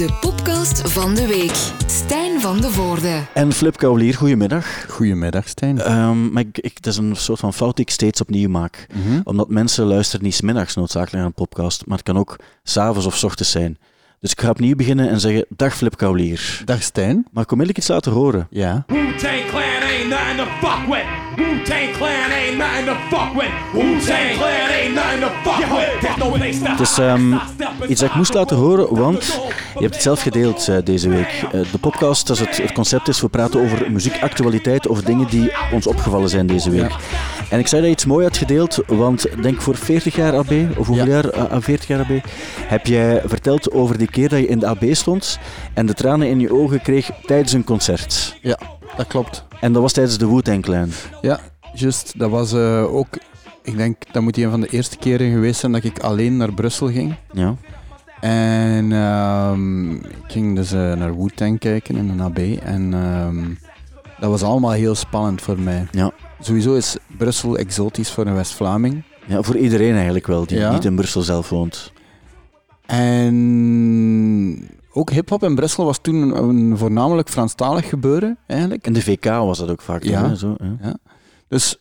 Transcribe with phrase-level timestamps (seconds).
[0.00, 1.72] De podcast van de week.
[1.86, 3.20] Stijn van de Voorde.
[3.34, 4.84] En Flip Kaulier, goedemiddag.
[4.88, 5.92] Goedemiddag, Stijn.
[5.92, 8.86] Um, maar ik, ik, dat is een soort van fout die ik steeds opnieuw maak.
[8.94, 9.20] Mhm.
[9.24, 13.06] Omdat mensen luisteren niet 's middags noodzakelijk naar een podcast, maar het kan ook s'avonds
[13.06, 13.78] of 's ochtends zijn.
[14.20, 16.62] Dus ik ga opnieuw beginnen en zeggen, dag Flip Kaulier.
[16.64, 17.26] Dag, Stijn.
[17.32, 18.46] Maar ik onmiddellijk iets laten horen.
[18.50, 18.84] Ja.
[18.86, 21.04] Wu-Tang Clan ain't nothing to fuck with.
[21.36, 23.50] Wu-Tang Clan ain't nothing to fuck with.
[23.72, 26.68] Wu-Tang Clan ain't nothing to fuck with.
[26.68, 27.32] Het is ehm,
[27.88, 29.24] iets dat ik moest laten horen, want
[29.74, 31.44] je hebt het zelf gedeeld eh, deze week.
[31.52, 35.28] Eh, de podcast, dat is het, het concept is, we praten over muziekactualiteit, over dingen
[35.28, 36.94] die ons opgevallen zijn deze week.
[37.50, 40.50] En ik zei dat je iets mooi had gedeeld, want denk voor 40 jaar AB,
[40.76, 41.10] of hoeveel Ja.
[41.12, 42.20] jaar, eh, aan 40 jaar AB,
[42.66, 45.38] heb jij verteld over die keer dat je in de AB stond
[45.74, 48.38] en de tranen in je ogen kreeg tijdens een concert.
[48.42, 48.58] Ja,
[48.96, 49.44] dat klopt.
[49.60, 50.88] En dat was tijdens de Wu-Tang Clan.
[51.20, 51.40] Ja,
[51.74, 52.18] juist.
[52.18, 53.08] Dat was eh, ook...
[53.62, 56.52] Ik denk, dat moet een van de eerste keren geweest zijn dat ik alleen naar
[56.52, 57.14] Brussel ging.
[57.32, 57.56] Ja.
[58.20, 62.38] En ehm, ik ging dus eh, naar Wu-Tang kijken in een AB.
[62.62, 63.44] En ehm,
[64.20, 65.86] dat was allemaal heel spannend voor mij.
[65.90, 66.10] Ja.
[66.40, 69.02] Sowieso is Brussel exotisch voor een West-Vlaming.
[69.26, 70.72] ja, voor iedereen eigenlijk wel, die Ja.
[70.72, 71.92] niet in Brussel zelf woont.
[72.90, 78.86] En ook hip-hop in Brussel was toen een, voornamelijk Franstalig gebeuren, eigenlijk.
[78.86, 80.02] In de VK was dat ook vaak.
[80.02, 80.28] Ja.
[80.28, 80.56] hè, Zo.
[81.48, 81.80] Dus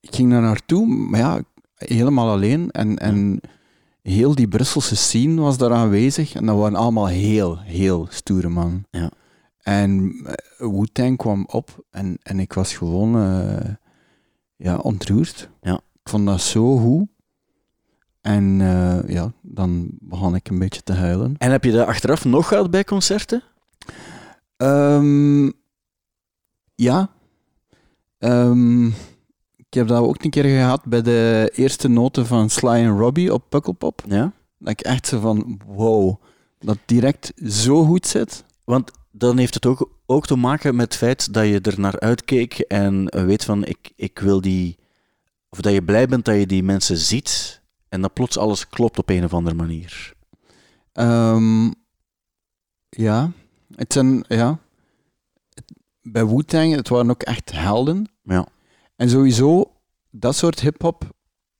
[0.00, 1.42] ik ging daar naartoe, maar ja,
[1.74, 2.70] helemaal alleen.
[2.70, 3.40] En, en
[4.02, 6.34] heel die Brusselse scene was daar aanwezig.
[6.34, 8.84] En dat waren allemaal heel, heel stoere man.
[8.90, 9.10] Ja.
[9.62, 13.70] En eh, Wu-Tang kwam op en, en ik was gewoon eh,
[14.56, 15.48] ja, ontroerd.
[15.60, 15.74] Ja.
[15.74, 17.08] Ik vond dat zo goed.
[18.24, 21.34] En eh, ja, dan begon ik een beetje te huilen.
[21.38, 23.42] En heb je dat achteraf nog gehad bij concerten?
[24.56, 25.50] Ehm,
[26.74, 27.10] ja.
[28.18, 28.86] Ehm,
[29.56, 33.34] ik heb dat ook een keer gehad bij de eerste noten van Sly en Robbie
[33.34, 34.02] op Pukkelpop.
[34.08, 34.32] Ja.
[34.58, 36.16] Dat ik echt zo van, wow,
[36.58, 38.44] dat direct zo goed zit.
[38.64, 42.00] Want dan heeft het ook, ook te maken met het feit dat je er naar
[42.00, 44.78] uitkeek en weet van, ik, ik wil die...
[45.48, 47.62] Of dat je blij bent dat je die mensen ziet
[47.94, 50.14] en dat plots alles klopt op een of andere manier.
[50.92, 51.70] Ehm,
[52.88, 53.30] ja,
[53.74, 54.58] het zijn, ja.
[56.02, 58.06] Bij Wu-Tang, het waren ook echt helden.
[58.22, 58.46] Ja.
[58.96, 59.72] En sowieso,
[60.10, 61.14] dat soort hip-hop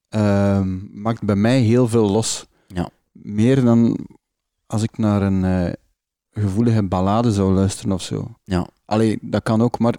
[0.08, 2.46] ehm, maakt bij mij heel veel los.
[2.66, 2.88] Ja.
[3.12, 4.06] Meer dan
[4.66, 5.72] als ik naar een eh,
[6.30, 8.34] gevoelige ballade zou luisteren of zo.
[8.44, 8.66] Ja.
[8.84, 9.94] Allee, dat kan ook, maar,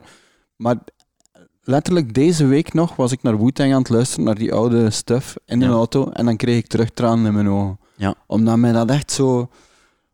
[0.56, 0.78] maar
[1.68, 5.36] letterlijk deze week nog was ik naar Wu-Tang aan het luisteren, naar die oude stuff
[5.46, 5.72] in de Ja.
[5.72, 7.80] auto, en dan kreeg ik terug tranen in mijn ogen.
[7.96, 8.16] Ja.
[8.28, 9.50] Omdat mij dat echt zo...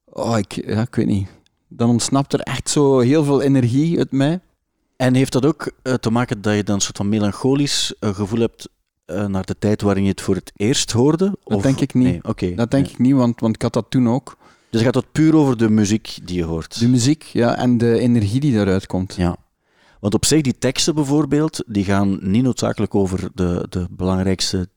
[0.06, 1.28] Oh, ik, ja, ik weet niet.
[1.68, 4.40] Dan ontsnapt er echt zo heel veel energie uit mij.
[4.98, 8.16] En heeft dat ook eh, te maken dat je dan een soort van melancholisch eh,
[8.16, 8.70] gevoel hebt
[9.06, 11.38] eh, naar de tijd waarin je het voor het eerst hoorde?
[11.44, 12.04] Dat denk ik niet.
[12.06, 12.54] Nee, oké.
[12.56, 14.38] Dat denk ik niet, want, want ik had dat toen ook.
[14.70, 16.80] Dus gaat het puur over de muziek die je hoort?
[16.80, 19.16] De muziek ja, en de energie die daaruit komt.
[19.16, 19.36] Ja.
[20.02, 24.70] Want op zich, die teksten bijvoorbeeld, die gaan niet noodzakelijk over de, de belangrijkste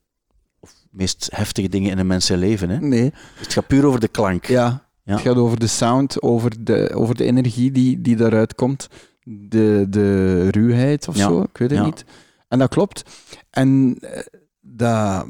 [0.60, 2.68] of meest heftige dingen in een mens zijn leven.
[2.70, 2.80] Hè?
[2.80, 4.44] Nee, Het gaat puur over de klank.
[4.46, 4.82] ja.
[5.06, 5.12] Ja.
[5.12, 8.88] Het gaat over de sound, over de, over de energie die, die daaruit komt.
[9.22, 11.28] De, de ruwheid of Ja.
[11.28, 11.84] zo, ik weet het Ja.
[11.84, 12.04] niet.
[12.48, 13.02] En dat klopt.
[13.50, 14.20] En eh,
[14.60, 15.26] dat,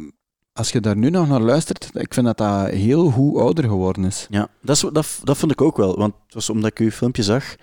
[0.53, 4.05] als je daar nu nog naar luistert, ik vind dat dat heel goed ouder geworden
[4.05, 4.27] is.
[4.31, 5.97] Ja, dat, is, dat, dat vond ik ook wel.
[5.99, 7.55] Want het was omdat ik uw filmpje zag,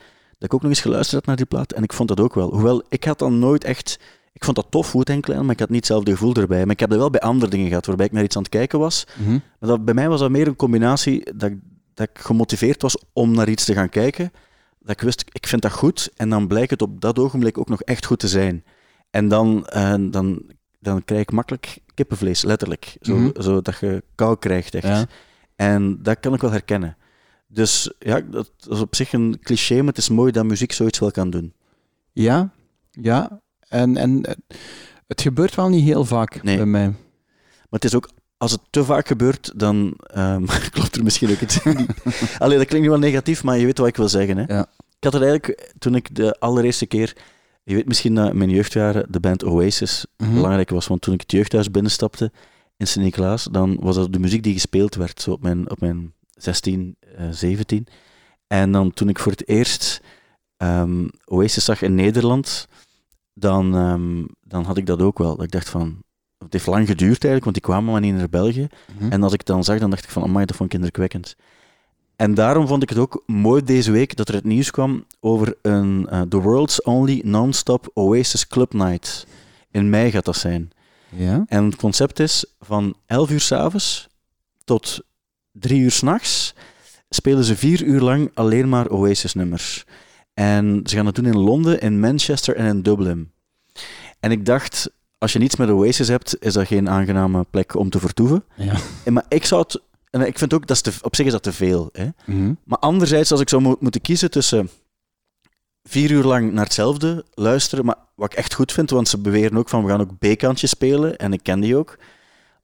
[0.42, 1.72] dat ik ook nog eens geluisterd had naar die plaat.
[1.74, 2.54] En ik vond dat ook wel.
[2.54, 4.00] Hoewel, ik had dan nooit echt...
[4.34, 6.62] Ik vond dat tof, wu Clan, maar ik had niet hetzelfde gevoel erbij.
[6.62, 8.52] Maar ik heb dat wel bij andere dingen gehad, waarbij ik naar iets aan het
[8.52, 9.08] kijken was.
[9.20, 9.32] Mhm.
[9.32, 11.60] Maar dat, bij mij was dat meer een combinatie dat, ik-
[11.94, 14.32] dat ik gemotiveerd was om naar iets te gaan kijken.
[14.80, 16.10] Dat ik wist, ik vind dat goed.
[16.16, 18.64] En dan blijkt het op dat ogenblik ook nog echt goed te zijn.
[19.10, 20.42] En dan, eh, dan,
[20.80, 22.98] dan krijg ik makkelijk kippenvlees, letterlijk.
[23.02, 23.42] Zo, Mhm.
[23.42, 24.86] zo dat je kou krijgt, echt.
[24.88, 25.06] Ja.
[25.56, 26.98] En dat kan ik wel herkennen.
[27.54, 31.00] Dus ja, dat is op zich een cliché, maar het is mooi dat muziek zoiets
[31.00, 31.54] wel kan doen.
[32.12, 32.50] Ja,
[32.92, 33.40] ja.
[33.68, 34.34] En, en eh,
[35.08, 36.56] het gebeurt wel niet heel vaak Nee.
[36.58, 36.88] bij mij.
[36.88, 41.40] Maar het is ook, als het te vaak gebeurt, dan ehm, klopt er misschien ook
[41.42, 41.86] iets niet.
[42.40, 44.38] Allee, dat klinkt nu wel negatief, maar je weet wat ik wil zeggen.
[44.38, 44.44] Hè?
[44.54, 44.62] Ja.
[44.98, 47.16] Ik had het eigenlijk, toen ik de allereerste keer...
[47.64, 50.34] Je weet misschien dat in mijn jeugdjaren de band Oasis Mhm.
[50.34, 52.32] belangrijk was, want toen ik het jeugdhuis binnenstapte
[52.78, 56.14] in Sint-Niklaas, dan was dat de muziek die gespeeld werd, zo op mijn, op mijn
[56.44, 57.88] 16, eh, 17.
[58.48, 60.02] En dan toen ik voor het eerst
[60.58, 62.68] ehm, Oasis zag in Nederland,
[63.34, 65.36] dan, ehm, dan had ik dat ook wel.
[65.36, 66.04] Dat ik dacht van,
[66.38, 68.68] het heeft lang geduurd eigenlijk, want die kwamen maar niet naar België.
[68.98, 69.12] Mhm.
[69.12, 71.36] En als ik dan zag, dan dacht ik van, amai, dat vond ik indrukwekkend.
[72.16, 75.56] En daarom vond ik het ook mooi deze week dat er het nieuws kwam over
[75.62, 79.28] een eh, The World's Only Non-Stop Oasis Club Night.
[79.72, 80.72] In mei gaat dat zijn.
[81.10, 81.44] Ja.
[81.48, 84.08] En het concept is van 11 uur s'avonds
[84.64, 85.02] tot
[85.52, 86.54] 3 uur s'nachts
[87.10, 89.84] spelen ze vier uur lang alleen maar Oasis-nummers.
[90.34, 93.32] En ze gaan dat doen in Londen, in Manchester en in Dublin.
[94.20, 97.90] En ik dacht, als je niets met Oasis hebt, is dat geen aangename plek om
[97.90, 98.44] te vertoeven.
[98.56, 98.74] Ja.
[99.06, 99.82] En, maar ik zou het...
[100.10, 101.90] En ik vind ook, dat te, op zich is dat te veel.
[101.92, 102.08] Hè?
[102.26, 102.54] Mhm.
[102.64, 104.70] Maar anderzijds, als ik zou mo- moeten kiezen tussen
[105.84, 109.58] vier uur lang naar hetzelfde luisteren, maar wat ik echt goed vind, want ze beweren
[109.58, 111.98] ook van we gaan ook B-kantjes spelen, en ik ken die ook.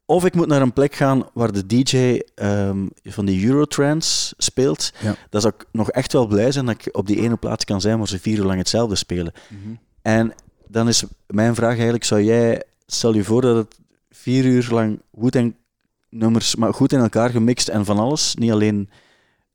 [0.09, 4.93] Of ik moet naar een plek gaan waar de DJ ehm, van die Eurotrance speelt.
[4.99, 5.15] Ja.
[5.29, 7.81] Dan zou ik nog echt wel blij zijn dat ik op die ene plaats kan
[7.81, 9.33] zijn waar ze vier uur lang hetzelfde spelen.
[9.47, 9.73] Mhm.
[10.01, 10.33] En
[10.67, 15.01] dan is mijn vraag eigenlijk, zou jij, stel je voor dat het vier uur lang
[15.19, 15.55] goed en
[16.09, 18.89] nummers, maar goed in elkaar gemixt en van alles, niet alleen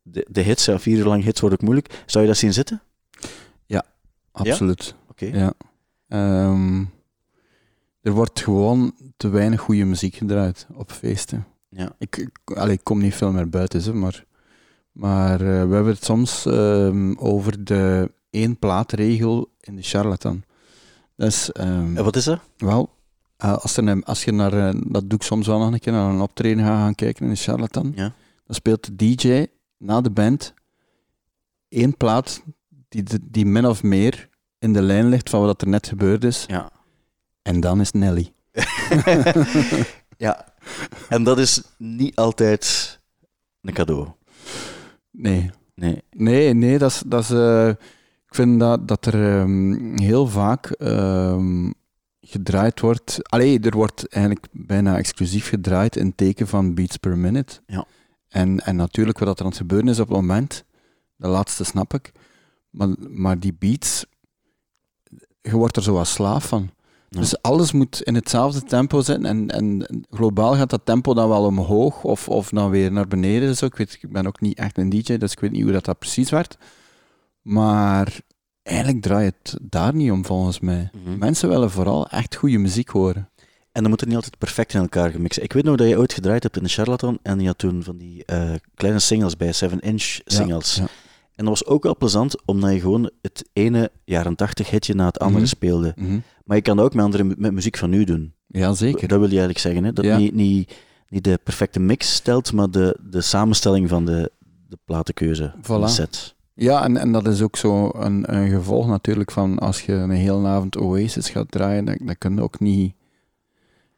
[0.02, 2.02] de, de hits, ja, vier uur lang hits wordt ook moeilijk.
[2.06, 2.82] Zou je dat zien zitten?
[4.32, 4.94] Absoluut.
[5.08, 5.26] Oké.
[5.26, 5.52] Ja.
[6.08, 6.84] Ehm,
[8.02, 11.46] er wordt gewoon te weinig goede muziek gedraaid op feesten.
[11.68, 11.92] Ja.
[11.98, 14.24] Ik, ik, allee, ik kom niet veel meer buiten, ze, maar,
[14.92, 20.42] maar eh, we hebben het soms ehm, over de één plaatregel in de charlatan.
[21.16, 22.40] Ehm, En wat is dat?
[22.56, 22.90] wel,
[23.36, 25.92] eh, als, er als je naar, eh, dat doe ik soms wel nog een keer,
[25.92, 28.12] naar een optreden gaat gaan kijken in de charlatan, Ja.
[28.46, 29.46] dan speelt de DJ
[29.78, 30.54] na de band
[31.68, 32.42] één plaat
[32.88, 34.28] die, die min of meer
[34.58, 36.44] in de lijn ligt van wat er net gebeurd is.
[36.48, 36.70] Ja.
[37.42, 38.32] En dan is Nelly.
[40.16, 40.54] ja.
[41.08, 43.00] En dat is niet altijd
[43.60, 44.08] een cadeau.
[45.10, 46.02] Nee, Nee.
[46.10, 47.02] nee, nee dat is...
[47.06, 47.68] Dat is eh,
[48.28, 51.70] ik vind dat, dat er ehm, heel vaak ehm,
[52.20, 53.18] gedraaid wordt...
[53.22, 57.60] Allee, er wordt eigenlijk bijna exclusief gedraaid in teken van beats per minute.
[57.66, 57.86] Ja.
[58.28, 60.64] En, en natuurlijk wat er aan het gebeuren is op het moment,
[61.16, 62.12] de laatste snap ik.
[62.70, 64.06] Maar, maar die beats,
[65.40, 66.70] je wordt er zo wat slaaf van.
[67.14, 67.20] Ja.
[67.20, 69.24] Dus alles moet in hetzelfde tempo zijn.
[69.26, 73.56] En, en globaal gaat dat tempo dan wel omhoog of, of dan weer naar beneden.
[73.56, 73.66] Zo.
[73.66, 75.84] Ik, weet, ik ben ook niet echt een DJ, dus ik weet niet hoe dat,
[75.84, 76.56] dat precies werd.
[77.42, 78.20] Maar
[78.62, 80.90] eigenlijk draait het daar niet om, volgens mij.
[81.04, 81.18] Mhm.
[81.18, 83.30] Mensen willen vooral echt goede muziek horen.
[83.72, 85.38] En dan moet het niet altijd perfect in elkaar gemixt.
[85.38, 87.82] Ik weet nog dat je ooit gedraaid hebt in de Charlatan en je had toen
[87.82, 90.74] van die eh, kleine singles bij, 7-inch singles.
[90.74, 90.82] Ja,
[91.34, 95.06] En dat was ook wel plezant, omdat je gewoon het ene jaren 80 hitje na
[95.06, 95.48] het andere Mhm.
[95.48, 95.92] speelde.
[95.96, 96.18] Mhm.
[96.44, 98.34] Maar je kan dat ook met, andere, met muziek van nu doen.
[98.46, 99.08] ja zeker.
[99.08, 99.92] Dat wil je eigenlijk zeggen, hè?
[99.92, 100.16] Dat Ja.
[100.18, 100.72] niet, niet,
[101.08, 104.30] niet de perfecte mix stelt, maar de, de samenstelling van de,
[104.68, 105.84] de platenkeuze, de Voilà.
[105.90, 106.34] set.
[106.54, 110.10] Ja, en, en dat is ook zo een, een gevolg natuurlijk van als je een
[110.10, 112.94] hele avond Oasis gaat draaien, dan, dan kun je ook niet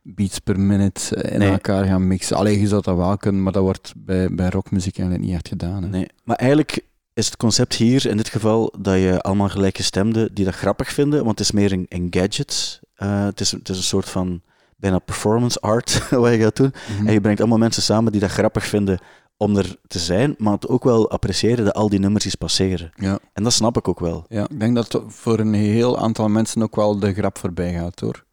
[0.03, 1.51] beats per minute eh, in Nee.
[1.51, 2.37] elkaar gaan mixen.
[2.37, 5.49] Alleen je zou dat wel kunnen, maar dat wordt bij, bij rockmuziek eigenlijk niet echt
[5.49, 5.83] gedaan.
[5.83, 5.89] Hè.
[5.89, 6.07] Nee.
[6.25, 10.55] Maar eigenlijk is het concept hier in dit geval dat je allemaal gelijkgestemden die dat
[10.55, 12.81] grappig vinden, want het is meer een, een gadget.
[12.95, 14.41] Eh, het, is, het is een soort van
[14.77, 16.73] bijna performance art wat je gaat doen.
[16.97, 17.07] Mhm.
[17.07, 18.99] En je brengt allemaal mensen samen die dat grappig vinden
[19.37, 22.93] om er te zijn, maar het ook wel appreciëren dat al die nummers eens passeren.
[22.95, 23.19] Ja.
[23.33, 24.25] En dat snap ik ook wel.
[24.29, 28.01] ja, ik denk dat voor een heel aantal mensen ook wel de grap voorbij gaat
[28.01, 28.25] hoor.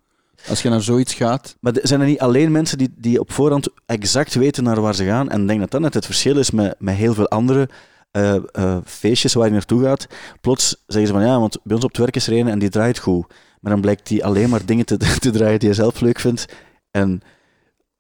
[0.50, 3.32] Als je naar zoiets gaat, Maar er zijn er niet alleen mensen die, die op
[3.32, 5.30] voorhand exact weten naar waar ze gaan?
[5.30, 7.70] En ik denk dat dat net het verschil is met, met heel veel andere
[8.12, 10.08] eh, eh, feestjes waar je naartoe gaat.
[10.42, 12.60] Plots zeggen ze van ja, want bij ons op het werk is er een en
[12.60, 13.26] die draait goed.
[13.60, 16.46] Maar dan blijkt die alleen maar dingen te, te draaien die je zelf leuk vindt.
[16.92, 17.22] En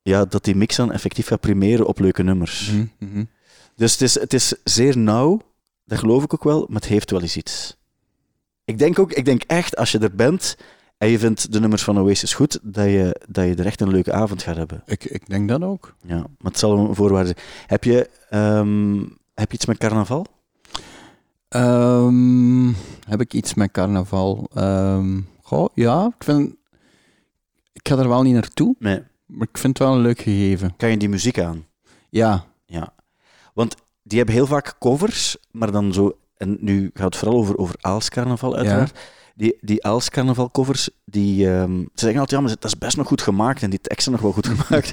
[0.01, 2.71] ja, dat die mix dan effectief gaat primeren op leuke nummers.
[2.71, 3.23] Mhm, mhm.
[3.75, 5.41] Dus het is, het is zeer nauw,
[5.85, 7.77] dat geloof ik ook wel, maar het heeft wel eens iets.
[8.65, 10.57] Ik denk ook, ik denk echt, als je er bent
[10.97, 13.89] en je vindt de nummers van Oasis goed, dat je, dat je er echt een
[13.91, 14.83] leuke avond gaat hebben.
[14.85, 15.95] ik, ik denk dat ook.
[16.01, 17.47] Ja, maar het zal een voorwaarde zijn.
[17.67, 19.03] Heb je, ehm,
[19.33, 20.25] heb je iets met carnaval?
[21.47, 22.67] Ehm,
[23.07, 24.47] heb ik iets met carnaval?
[24.53, 26.55] Ehm, goh, ja, ik vind...
[27.73, 29.01] Ik ga er wel niet naartoe, Nee.
[29.25, 30.73] maar ik vind het wel een leuk gegeven.
[30.77, 31.65] Kan je die muziek aan?
[32.09, 32.93] Ja, Ja.
[33.53, 36.17] Want die hebben heel vaak covers, maar dan zo...
[36.37, 38.99] En nu gaat het vooral over, over Aalscarnaval, uiteraard.
[39.35, 41.49] Die, die Aalscarnaval covers, die...
[41.53, 44.11] ehm, ze zeggen altijd, ja, maar dat is best nog goed gemaakt en die teksten
[44.11, 44.91] nog wel goed gemaakt.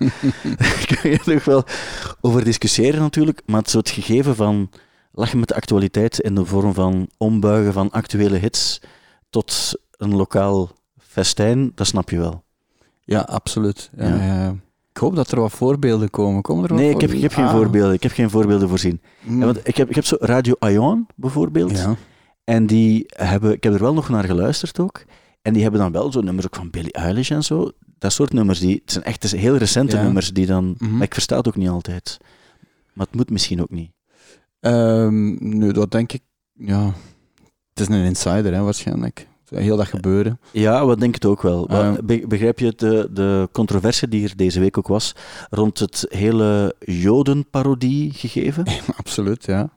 [0.58, 1.64] Daar kun je nog wel
[2.20, 4.70] over discussiëren natuurlijk, maar het soort gegeven van
[5.12, 8.80] lachen met de actualiteit in de vorm van ombuigen van actuele hits
[9.30, 12.42] tot een lokaal festijn, dat snap je wel.
[13.04, 13.90] Ja, absoluut.
[13.96, 14.54] Ja.
[14.92, 16.42] Ik hoop dat er wat voorbeelden komen.
[16.42, 17.22] Komen er wat Nee, ik heb, ik voorbeelden?
[17.22, 17.60] heb geen Ah.
[17.62, 17.94] voorbeelden.
[17.94, 19.00] Ik heb geen voorbeelden voorzien.
[19.20, 19.38] Mm.
[19.38, 21.70] Ja, want ik, heb, ik heb zo Radio Ion bijvoorbeeld.
[21.70, 21.96] Ja.
[22.48, 25.04] En die hebben, ik heb er wel nog naar geluisterd ook.
[25.42, 27.70] En die hebben dan wel zo nummers ook van Billie Eilish en zo.
[27.98, 30.02] Dat soort nummers, die, het zijn echt het zijn heel recente Ja.
[30.02, 30.74] nummers die dan...
[30.78, 30.92] Mhm.
[30.92, 32.18] Maar ik versta het ook niet altijd.
[32.92, 33.90] Maar het moet misschien ook niet.
[34.60, 36.20] Ehm, nu, dat denk ik...
[36.52, 36.84] Ja,
[37.74, 39.26] het is een insider, hè, waarschijnlijk.
[39.48, 40.40] Heel dat gebeuren.
[40.52, 41.68] Ja, wat denk ik het ook wel.
[41.68, 41.92] Eh.
[42.04, 45.12] be- begrijp je de, de controverse die er deze week ook was
[45.50, 48.64] rond het hele Jodenparodie gegeven?
[48.96, 49.70] Absoluut, ja.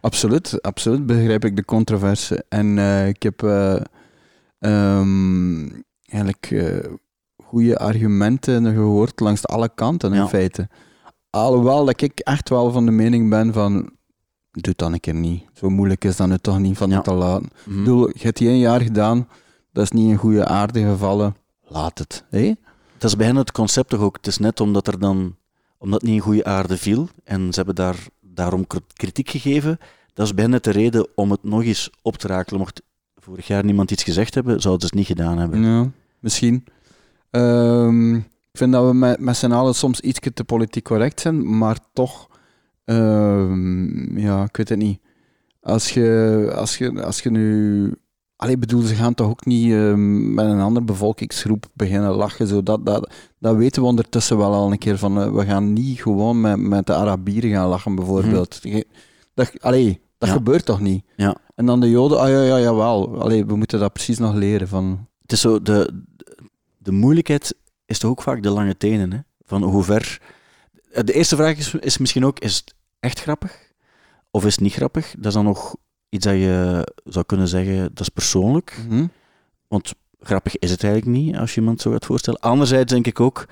[0.00, 2.44] Absoluut, absoluut begrijp ik de controverse.
[2.48, 3.80] En eh, ik heb eh,
[4.58, 5.68] ehm,
[6.06, 6.92] eigenlijk eh
[7.44, 10.28] goede argumenten gehoord langs alle kanten in Ja.
[10.28, 10.68] feite.
[11.30, 13.72] Alhoewel dat ik echt wel van de mening ben van,
[14.50, 15.44] doe het dan een keer niet.
[15.52, 16.94] Zo moeilijk is dat nu toch niet van Ja.
[16.94, 17.48] het te laten.
[17.64, 17.70] Mhm.
[17.78, 19.28] Ik bedoel, je hebt die één jaar gedaan,
[19.72, 21.34] dat is niet in goede aarde gevallen.
[21.62, 22.24] Laat het.
[22.30, 22.54] hé?
[22.98, 24.16] Dat is bij hen het concept toch ook.
[24.16, 25.36] Het is net omdat er dan,
[25.78, 28.06] omdat het niet in goede aarde viel en ze hebben daar,
[28.40, 29.78] daarom kr- kritiek gegeven,
[30.14, 32.60] dat is bij hen net de reden om het nog eens op te rakelen.
[32.60, 32.82] Mocht
[33.16, 35.62] vorig jaar niemand iets gezegd hebben, zouden ze het niet gedaan hebben.
[35.62, 36.64] Ja, misschien.
[37.30, 41.58] Ehm, ik vind dat we met, met z'n allen soms iets te politiek correct zijn,
[41.58, 42.28] maar toch,
[42.84, 45.00] ehm, ja, ik weet het niet.
[45.60, 47.94] Als je, als je, als je nu.
[48.40, 52.46] Allee, bedoel, ze gaan toch ook niet ehm, met een andere bevolkingsgroep beginnen lachen.
[52.46, 55.20] Zo dat, dat, dat weten we ondertussen wel al een keer van.
[55.22, 58.58] eh, we gaan niet gewoon met, met de Arabieren gaan lachen, bijvoorbeeld.
[58.62, 58.86] Je-
[59.34, 60.34] Dat, allee, dat Ja.
[60.34, 61.04] gebeurt toch niet?
[61.16, 61.36] Ja.
[61.54, 63.20] En dan de Joden, ah ja, ja, jawel.
[63.20, 64.68] Allee, we moeten dat precies nog leren.
[64.68, 66.02] Van, Het is zo, de,
[66.78, 67.54] de moeilijkheid
[67.86, 69.12] is toch ook vaak de lange tenen.
[69.12, 69.18] Hè?
[69.44, 70.20] Van hoe ver...
[71.04, 73.72] De eerste vraag is, is misschien ook, is het echt grappig?
[74.30, 75.14] Of is het niet grappig?
[75.16, 75.76] Dat is dan nog
[76.10, 78.76] iets dat je zou kunnen zeggen, dat is persoonlijk.
[78.88, 79.06] Mhm.
[79.68, 82.40] Want grappig is het eigenlijk niet, als je iemand zo gaat voorstellen.
[82.40, 83.46] Anderzijds denk ik ook,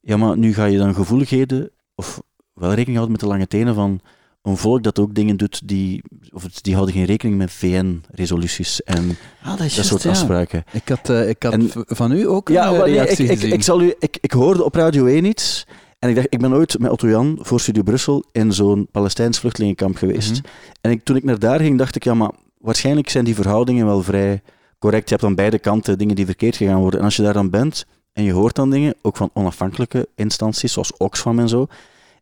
[0.00, 2.22] ja, maar nu ga je dan gevoeligheden, of
[2.54, 4.00] wel rekening houden met de lange tenen van
[4.42, 6.02] een volk dat ook dingen doet die,
[6.32, 10.64] of die houden geen rekening met VN-resoluties en Ah, dat soort afspraken.
[10.72, 13.02] Ik had, eh, ik had En- van u ook Ja, een eh, maar nee, ik,
[13.02, 13.52] reactie ik, gezien.
[13.52, 15.66] ik, zal u, ik, ik hoorde op Radio 1 iets
[16.00, 19.38] en ik dacht, ik ben ooit met Otto Jan voor Studio Brussel in zo'n Palestijns
[19.38, 20.30] vluchtelingenkamp geweest.
[20.30, 20.40] Mhm.
[20.80, 23.86] En ik, toen ik naar daar ging, dacht ik, ja, maar waarschijnlijk zijn die verhoudingen
[23.86, 24.42] wel vrij
[24.78, 25.08] correct.
[25.08, 26.98] Je hebt aan beide kanten dingen die verkeerd gegaan worden.
[27.00, 30.72] En als je daar dan bent en je hoort dan dingen, ook van onafhankelijke instanties,
[30.72, 31.66] zoals Oxfam en zo,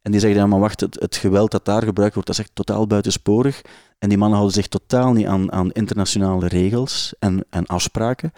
[0.02, 2.44] en die zeggen, ja, maar wacht, het, het geweld dat daar gebruikt wordt, dat is
[2.44, 3.62] echt totaal buitensporig.
[3.98, 8.32] En die mannen houden zich totaal niet aan, aan internationale regels en, en afspraken.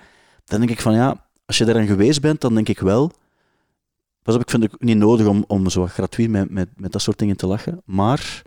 [0.44, 3.12] Dan denk ik van, ja, als je daaraan geweest bent, dan denk ik wel...
[4.22, 7.02] Pas op, ik vind het niet nodig om, om zo gratuit met, met, met dat
[7.02, 7.82] soort dingen te lachen.
[7.84, 8.42] Maar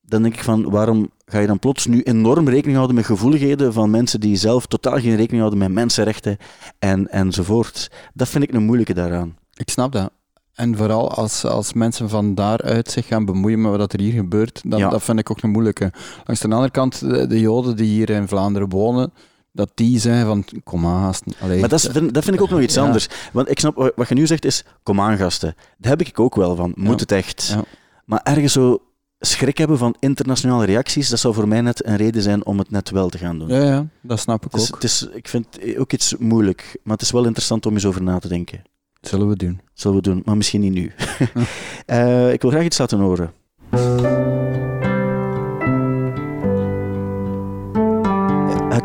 [0.00, 3.72] dan denk ik van, waarom ga je dan plots nu enorm rekening houden met gevoeligheden
[3.72, 6.36] van mensen die zelf totaal geen rekening houden met mensenrechten
[6.78, 7.90] en, enzovoort.
[8.14, 9.36] Dat vind ik een moeilijke daaraan.
[9.54, 10.10] Ik snap dat.
[10.54, 14.60] En vooral als, als mensen van daaruit zich gaan bemoeien met wat er hier gebeurt,
[14.64, 14.88] dan, Ja.
[14.88, 15.92] dat vind ik ook een moeilijke.
[16.24, 19.12] Langs de andere kant, de, de Joden die hier in Vlaanderen wonen,
[19.52, 21.32] dat die zeggen van, kom aan gasten.
[21.40, 22.82] Allee, Maar dat, is, dat vind ik ook nog iets Ja.
[22.82, 23.08] anders.
[23.32, 25.54] Want ik snap, wat je nu zegt is, kom aan gasten.
[25.78, 26.72] Daar heb ik ook wel van.
[26.76, 27.00] Moet Ja.
[27.00, 27.46] het echt?
[27.54, 27.64] Ja.
[28.04, 28.78] Maar ergens zo
[29.18, 32.70] schrik hebben van internationale reacties, dat zou voor mij net een reden zijn om het
[32.70, 33.48] net wel te gaan doen.
[33.48, 34.74] Ja, ja, dat snap ik Dus ook.
[34.74, 37.84] het is, ik vind het ook iets moeilijk, maar het is wel interessant om eens
[37.86, 38.62] over na te denken.
[39.00, 39.60] Zullen we doen.
[39.74, 40.92] Zullen we doen, maar misschien niet nu.
[41.86, 43.32] Eh, ik wil graag iets laten horen.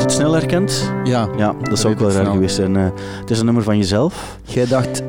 [0.06, 0.92] Het snel herkend?
[1.04, 2.76] Ja, Ja, dat zou ook wel raar geweest zijn.
[2.76, 2.84] Eh,
[3.20, 4.38] het is een nummer van jezelf.
[4.44, 5.02] jij dacht,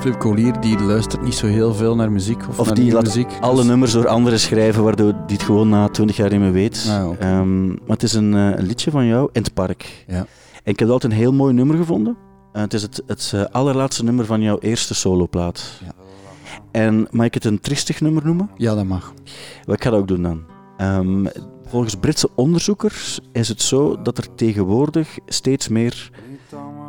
[0.00, 3.02] Flip Collier die luistert niet zo heel veel naar muziek of, Of naar die laat
[3.02, 3.32] muziek.
[3.40, 6.52] Alle dus- nummers door anderen schrijven, waardoor die het gewoon na twintig jaar niet meer
[6.52, 6.86] weet.
[6.88, 7.10] Ah.
[7.18, 10.04] Ehm, maar het is een, eh, een liedje van jou in het park.
[10.06, 10.26] Ja.
[10.62, 12.16] En ik heb altijd een heel mooi nummer gevonden.
[12.52, 15.80] Eh, het is het, het allerlaatste nummer van jouw eerste soloplaat.
[15.84, 15.92] Ja.
[16.70, 18.50] En mag ik het een tristig nummer noemen?
[18.56, 19.12] Ja, dat mag.
[19.64, 20.42] Wat ik ga dat ook doen dan.
[20.76, 21.26] Ehm,
[21.70, 26.10] volgens Britse onderzoekers is het zo dat er tegenwoordig steeds meer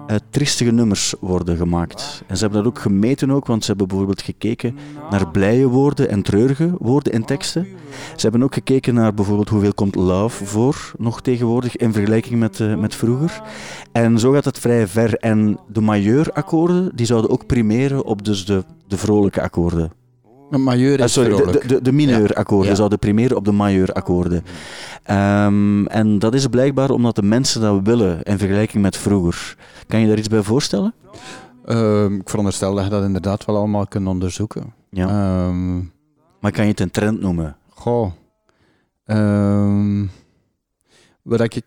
[0.08, 2.24] eh, triestige nummers worden gemaakt.
[2.28, 4.78] En ze hebben dat ook gemeten ook, want ze hebben bijvoorbeeld gekeken
[5.10, 7.68] naar blije woorden en treurige woorden in teksten.
[8.16, 12.60] Ze hebben ook gekeken naar bijvoorbeeld hoeveel komt love voor nog tegenwoordig in vergelijking met,
[12.60, 13.42] eh, met vroeger.
[13.92, 15.18] En zo gaat het vrij ver.
[15.18, 20.01] En de majeurakkoorden die zouden ook primeren op dus de, de vrolijke akkoorden.
[20.52, 21.62] Een majeur is Ah, sorry, de, vrolijk.
[21.62, 22.76] de, de, de mineurakkoorden Ja.
[22.76, 24.44] zouden primeren op de majeurakkoorden.
[25.04, 29.56] Ehm, en dat is blijkbaar omdat de mensen dat willen in vergelijking met vroeger.
[29.88, 30.94] Kan je daar iets bij voorstellen?
[31.66, 34.74] Ehm, ik veronderstel dat je dat inderdaad wel allemaal kunt onderzoeken.
[34.90, 35.08] Ja.
[35.08, 35.76] Ehm,
[36.40, 37.56] maar kan je het een trend noemen?
[37.70, 38.12] goh.
[39.06, 40.06] Ehm,
[41.22, 41.62] wat, ik,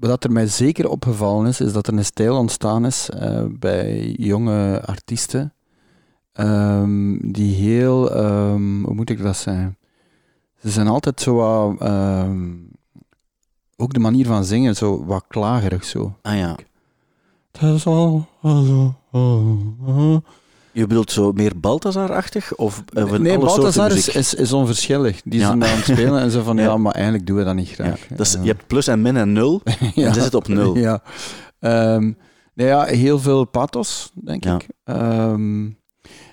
[0.00, 4.14] wat er mij zeker opgevallen is, is dat er een stijl ontstaan is eh, bij
[4.18, 5.52] jonge artiesten.
[6.36, 9.76] Ehm, die heel, ehm, hoe moet ik dat zeggen?
[10.62, 12.48] Ze zijn altijd zo wat, ehm,
[13.76, 16.16] ook de manier van zingen, zo wat klagerig zo.
[16.22, 16.56] Ah ja.
[17.52, 18.26] Het is al.
[20.72, 22.54] Je bedoelt zo meer Balthazar-achtig?
[22.54, 25.22] Of eh, van nee, Balthazar is, is, is onverschillig.
[25.22, 25.46] Die Ja.
[25.46, 26.62] zijn aan het spelen en ze van, ja.
[26.62, 26.76] Ja.
[26.76, 28.06] maar eigenlijk doen we dat niet Ja, graag.
[28.08, 29.60] dat is, je hebt plus en min en nul.
[29.94, 30.04] ja.
[30.04, 30.76] dan zit het op nul.
[30.76, 31.02] Ja.
[31.58, 32.12] Ehm,
[32.54, 34.54] nou ja, heel veel pathos, denk Ja.
[34.54, 34.66] ik.
[34.84, 35.68] Ehm,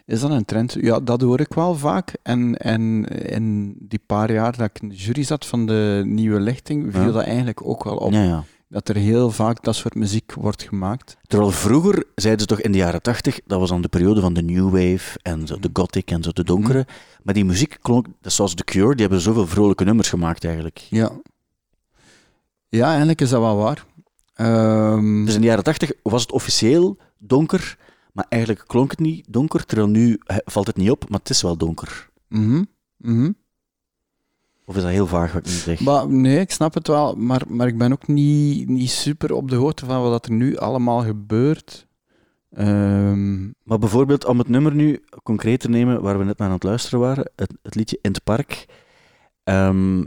[0.05, 0.75] is dat een trend?
[0.81, 2.13] Ja, dat hoor ik wel vaak.
[2.23, 6.39] En, en in die paar jaar dat ik in de jury zat van de nieuwe
[6.39, 7.11] lichting, viel Ja.
[7.11, 8.11] dat eigenlijk ook wel op.
[8.11, 8.43] Ja, ja.
[8.69, 11.17] Dat er heel vaak dat soort muziek wordt gemaakt.
[11.27, 14.33] Terwijl vroeger zeiden ze toch in de jaren tachtig, dat was dan de periode van
[14.33, 16.85] de New Wave en zo de Gothic en zo de donkere.
[17.23, 20.77] Maar die muziek klonk, zoals The Cure, die hebben zoveel vrolijke nummers gemaakt eigenlijk.
[20.89, 21.11] Ja.
[22.69, 23.85] Ja, eigenlijk is dat wel waar.
[25.25, 27.77] Dus in de jaren tachtig was het officieel donker,
[28.13, 31.41] maar eigenlijk klonk het niet donker, terwijl nu valt het niet op, maar het is
[31.41, 32.09] wel donker.
[32.27, 32.63] mhm,
[32.97, 33.31] mhm.
[34.65, 35.79] Of is dat heel vaag wat ik nu zeg?
[35.79, 39.49] Maar, nee, ik snap het wel, maar, maar ik ben ook niet, niet super op
[39.49, 41.87] de hoogte van wat er nu allemaal gebeurt.
[42.49, 46.53] Ehm, Maar bijvoorbeeld, om het nummer nu concreet te nemen, waar we net naar aan
[46.53, 48.65] het luisteren waren, het, het liedje In het Park,
[49.43, 50.03] ehm,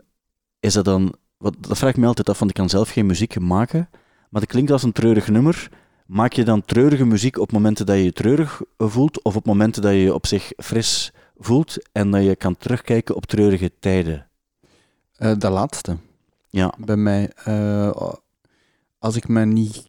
[0.60, 1.14] is dat dan...
[1.36, 3.88] Wat, dat vraag ik me altijd af, want ik kan zelf geen muziek maken,
[4.30, 5.68] maar het klinkt als een treurig nummer.
[6.06, 9.82] Maak je dan treurige muziek op momenten dat je je treurig voelt, of op momenten
[9.82, 14.26] dat je je op zich fris voelt en dat je kan terugkijken op treurige tijden?
[15.16, 15.96] eh, dat laatste.
[16.48, 17.30] Ja, bij mij.
[17.44, 18.12] eh,
[18.98, 19.88] als ik me niet,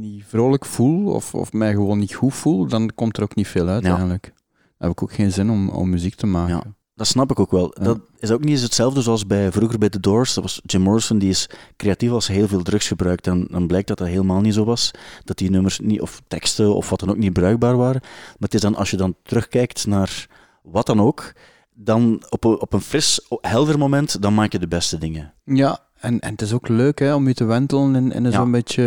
[0.00, 3.48] niet vrolijk voel of, of mij gewoon niet goed voel, dan komt er ook niet
[3.48, 3.88] veel uit Ja.
[3.90, 4.22] eigenlijk.
[4.24, 6.54] Dan heb ik ook geen zin om, om muziek te maken.
[6.54, 6.74] Ja.
[7.02, 7.74] Dat snap ik ook wel.
[7.78, 7.84] Ja.
[7.84, 10.34] Dat is ook niet eens hetzelfde zoals bij, vroeger bij The Doors.
[10.34, 13.26] Dat was Jim Morrison, die is creatief als hij heel veel drugs gebruikt.
[13.26, 14.90] En dan blijkt dat dat helemaal niet zo was.
[15.24, 18.00] Dat die nummers niet, of teksten of wat dan ook niet bruikbaar waren.
[18.02, 20.26] Maar het is dan, als je dan terugkijkt naar
[20.62, 21.32] wat dan ook,
[21.74, 25.32] dan op een, op een fris, helder moment, dan maak je de beste dingen.
[25.44, 28.30] Ja, en, en het is ook leuk hè, om je te wentelen in, in Ja.
[28.30, 28.82] zo'n beetje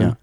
[0.00, 0.18] Ja.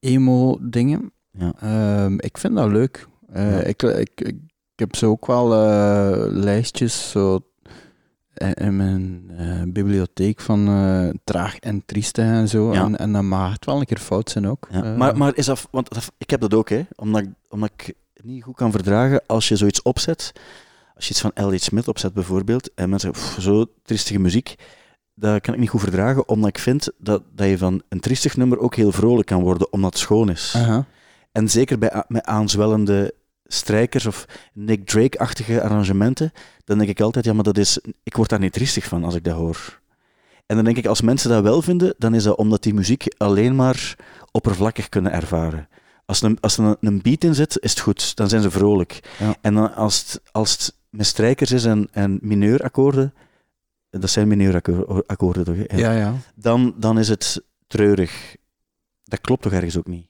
[0.00, 1.12] emo-dingen.
[1.32, 1.52] Ja.
[1.60, 3.06] Ehm, ik vind dat leuk.
[3.32, 4.32] Eh, ik, ik,
[4.78, 7.40] ik heb zo ook wel eh, lijstjes zo
[8.54, 12.72] in, mijn eh, bibliotheek van eh, traag en trieste en zo.
[12.72, 12.84] Ja.
[12.84, 14.68] En, en dat mag echt wel een keer fout zijn ook.
[14.70, 14.96] Ja.
[14.96, 17.94] Maar, maar is dat, want dat- ik heb dat ook, hè, omdat, ik- omdat ik
[18.14, 20.32] het niet goed kan verdragen als je zoiets opzet.
[20.94, 21.56] Als je iets van L.H.
[21.56, 24.54] Smith opzet bijvoorbeeld, en mensen zeggen, "Pff, zo triestige muziek,
[25.14, 28.36] dat kan ik niet goed verdragen, omdat ik vind dat, dat je van een triestig
[28.36, 30.54] nummer ook heel vrolijk kan worden, omdat het schoon is.
[31.32, 33.14] En zeker bij met aanzwellende
[33.48, 36.32] strijkers of Nick Drake-achtige arrangementen,
[36.64, 39.14] dan denk ik altijd, ja, maar dat is, ik word daar niet triestig van als
[39.14, 39.80] ik dat hoor.
[40.46, 43.04] En dan denk ik, als mensen dat wel vinden, dan is dat omdat die muziek
[43.16, 43.96] alleen maar
[44.30, 45.68] oppervlakkig kunnen ervaren.
[46.04, 48.42] Als er een, als er een, een beat in zit, is het goed, dan zijn
[48.42, 49.00] ze vrolijk.
[49.18, 49.36] Ja.
[49.40, 53.14] En dan als, het, als het met strijkers is en, en mineurakkoorden,
[53.90, 55.56] dat zijn mineurakkoorden toch?
[55.56, 55.76] hè?
[55.76, 56.14] Ja, ja.
[56.34, 58.36] Dan, dan is het treurig.
[59.04, 60.06] Dat klopt toch ergens ook niet?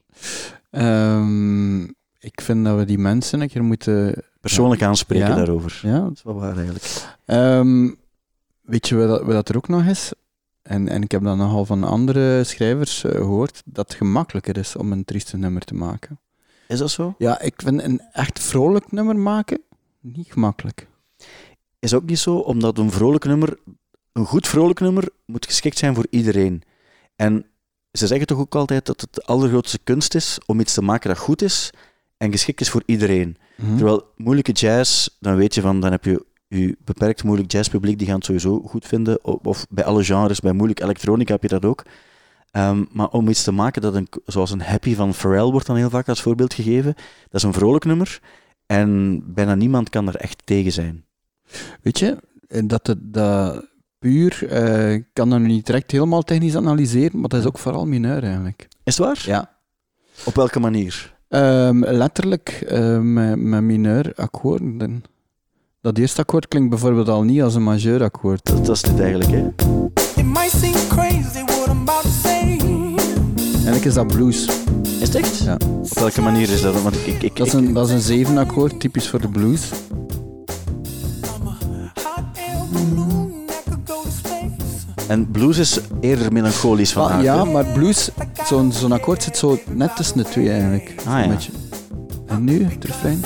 [0.69, 1.87] Ehm,
[2.19, 4.23] ik vind dat we die mensen een keer moeten...
[4.41, 5.35] Persoonlijk aanspreken Ja.
[5.35, 5.79] daarover.
[5.83, 6.85] Ja, Dat is wel waar eigenlijk.
[7.25, 7.89] Ehm,
[8.61, 10.11] weet je wat, dat- wat dat er ook nog is?
[10.61, 14.75] En, en ik heb dat nogal van andere schrijvers eh, gehoord, dat het gemakkelijker is
[14.75, 16.19] om een trieste nummer te maken.
[16.67, 17.15] Is dat zo?
[17.17, 19.61] Ja, ik vind een echt vrolijk nummer maken
[19.99, 20.87] niet gemakkelijk.
[21.79, 23.57] Is ook niet zo, omdat een vrolijk nummer,
[24.11, 26.61] een goed vrolijk nummer, moet geschikt zijn voor iedereen.
[27.15, 27.45] En
[27.91, 31.09] ze zeggen toch ook altijd dat het de allergrootste kunst is om iets te maken
[31.09, 31.69] dat goed is
[32.19, 33.37] en geschikt is voor iedereen.
[33.55, 33.75] Hm?
[33.75, 38.07] Terwijl moeilijke jazz, dan weet je van, dan heb je je beperkt moeilijk jazzpubliek, die
[38.07, 39.25] gaan het sowieso goed vinden.
[39.25, 41.83] Of bij alle genres, bij moeilijk elektronica heb je dat ook.
[42.51, 45.75] Ehm, maar om iets te maken dat een, zoals een Happy van Pharrell wordt dan
[45.75, 46.93] heel vaak als voorbeeld gegeven,
[47.29, 48.19] dat is een vrolijk nummer
[48.65, 51.05] en bijna niemand kan er echt tegen zijn.
[51.81, 53.67] Weet je, eh, dat het dat
[53.99, 57.85] puur, eh, kan dat nu niet direct helemaal technisch analyseren, maar dat is ook vooral
[57.85, 58.67] mineur eigenlijk.
[58.83, 59.23] Is het waar?
[59.25, 59.57] Ja.
[60.25, 61.18] Op welke manier?
[61.29, 65.03] Ehm, letterlijk eh, met, met mineur akkoorden.
[65.81, 68.45] Dat eerste akkoord klinkt bijvoorbeeld al niet als een majeur akkoord.
[68.45, 69.47] Dat, dat is dit eigenlijk, hè?
[70.15, 72.59] It might seem crazy what I'm about to say.
[73.53, 74.49] Eigenlijk is dat blues.
[74.83, 75.37] Is het echt?
[75.37, 75.57] Ja.
[75.69, 76.81] Op welke manier is dat?
[76.81, 79.29] Want ik, ik, ik, Dat is een, dat is een zeven akkoord, typisch voor de
[79.29, 79.71] blues.
[82.71, 83.18] I'm
[85.09, 87.51] En blues is eerder melancholisch van Ah, aard, ja, hè?
[87.51, 88.09] maar blues,
[88.45, 90.93] zo'n zo'n akkoord zit zo net tussen de twee eigenlijk.
[91.05, 91.27] Ah, ja.
[91.27, 91.51] beetje.
[92.27, 93.21] En nu, het refrein.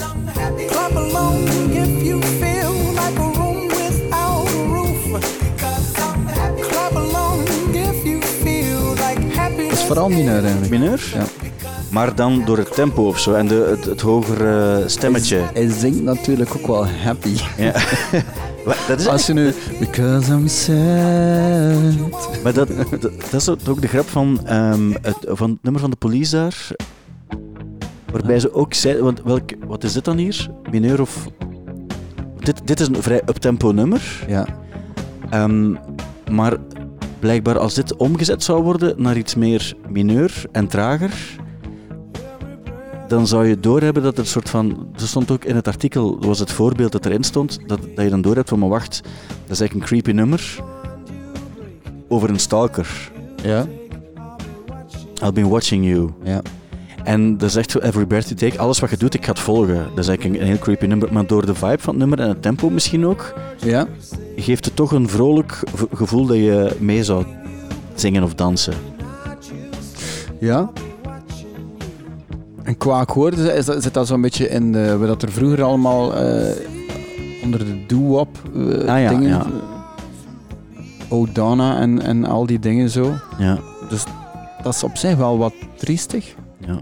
[9.70, 10.70] Dat is vooral mineur eigenlijk.
[10.70, 11.12] Mineur?
[11.14, 11.24] Ja.
[11.94, 15.36] Maar dan door het tempo of zo en de, het, het hogere stemmetje.
[15.38, 17.36] Hij, hij zingt natuurlijk ook wel happy.
[17.58, 17.72] Ja.
[18.66, 19.54] Wa- dat is Als je nu...
[19.80, 22.44] Because I'm sad.
[22.44, 25.90] Maar dat, dat, dat is ook de grap van, ehm, het, van het nummer van
[25.90, 26.68] de police daar.
[28.12, 30.50] Waarbij ze ook zei, want welk, wat is dit dan hier?
[30.72, 31.28] Mineur of...
[32.40, 34.24] Dit, dit is een vrij uptempo nummer.
[34.28, 34.48] Ja.
[35.30, 35.76] Ehm,
[36.32, 36.58] maar
[37.20, 41.42] blijkbaar als dit omgezet zou worden naar iets meer mineur en trager,
[43.14, 44.88] dan zou je doorhebben dat er een soort van...
[44.96, 48.10] Er stond ook in het artikel, was het voorbeeld dat erin stond, dat, dat je
[48.10, 50.60] dan doorhebt van, maar wacht, dat is eigenlijk een creepy nummer
[52.08, 53.12] over een stalker.
[53.44, 53.66] Ja,
[55.22, 56.10] I've been watching you.
[56.24, 56.42] ja.
[57.04, 59.32] En dat is echt zo, every breath you take, alles wat je doet, ik ga
[59.32, 59.76] het volgen.
[59.90, 62.28] Dat is eigenlijk een, heel creepy nummer, maar door de vibe van het nummer en
[62.28, 63.88] het tempo misschien ook, Ja,
[64.36, 65.60] geeft het toch een vrolijk
[65.94, 67.26] gevoel dat je mee zou
[67.96, 68.74] zingen of dansen.
[70.40, 70.72] ja.
[72.64, 76.16] En qua akkoorden is dat, zit dat zo'n beetje in de, wat er vroeger allemaal
[76.16, 76.56] eh,
[77.44, 78.62] onder de doo-wop eh,
[78.94, 79.28] Ah ja, dingen...
[79.30, 79.46] ja.
[81.10, 83.14] O'Donna en, en al die dingen zo.
[83.38, 83.58] Ja,
[83.90, 84.04] Dus
[84.64, 86.36] dat is op zich wel wat triestig.
[86.66, 86.80] ja.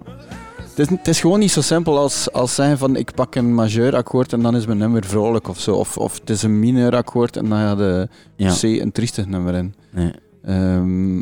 [0.69, 3.53] Het is, het is gewoon niet zo simpel als, als zeggen van ik pak een
[3.53, 5.75] majeur akkoord en dan is mijn nummer vrolijk of zo.
[5.75, 9.25] Of, of het is een mineur akkoord en dan gaat de Ja, C een triestig
[9.25, 9.73] nummer in.
[9.89, 10.11] nee.
[10.43, 11.17] Ehm,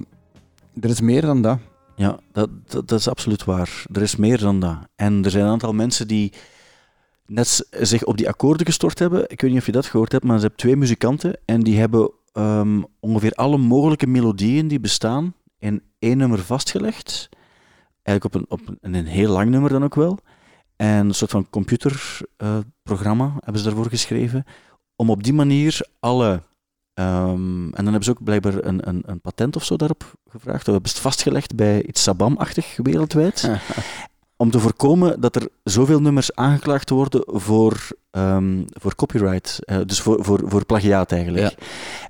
[0.81, 1.57] er is meer dan dat.
[1.99, 3.85] Ja dat, dat, is absoluut waar.
[3.91, 4.77] Er is meer dan dat.
[4.95, 6.33] En er zijn een aantal mensen die
[7.25, 9.23] net zich op die akkoorden gestort hebben.
[9.29, 11.79] Ik weet niet of je dat gehoord hebt, maar ze hebben twee muzikanten en die
[11.79, 17.29] hebben ehm, ongeveer alle mogelijke melodieën die bestaan in één nummer vastgelegd.
[18.01, 20.19] Eigenlijk op een, op een, een heel lang nummer dan ook wel.
[20.75, 24.43] En een soort van computerprogramma hebben ze daarvoor geschreven.
[24.95, 26.43] Om op die manier alle.
[26.99, 30.65] Ehm, en dan hebben ze ook blijkbaar een, een, een patent of zo daarop gevraagd.
[30.65, 33.49] Dat hebben ze het vastgelegd bij iets Sabam-achtig wereldwijd.
[34.41, 39.59] om te voorkomen dat er zoveel nummers aangeklaagd worden voor, ehm, voor copyright.
[39.59, 41.55] eh, dus voor, voor, voor plagiaat eigenlijk.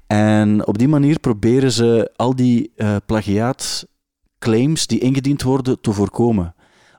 [0.07, 6.55] En op die manier proberen ze al die eh plagiaatclaims die ingediend worden te voorkomen.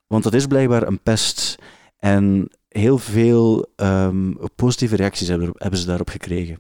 [0.06, 1.56] Want dat is blijkbaar een pest.
[1.98, 6.58] En heel veel ehm, positieve reacties hebben, hebben ze daarop gekregen.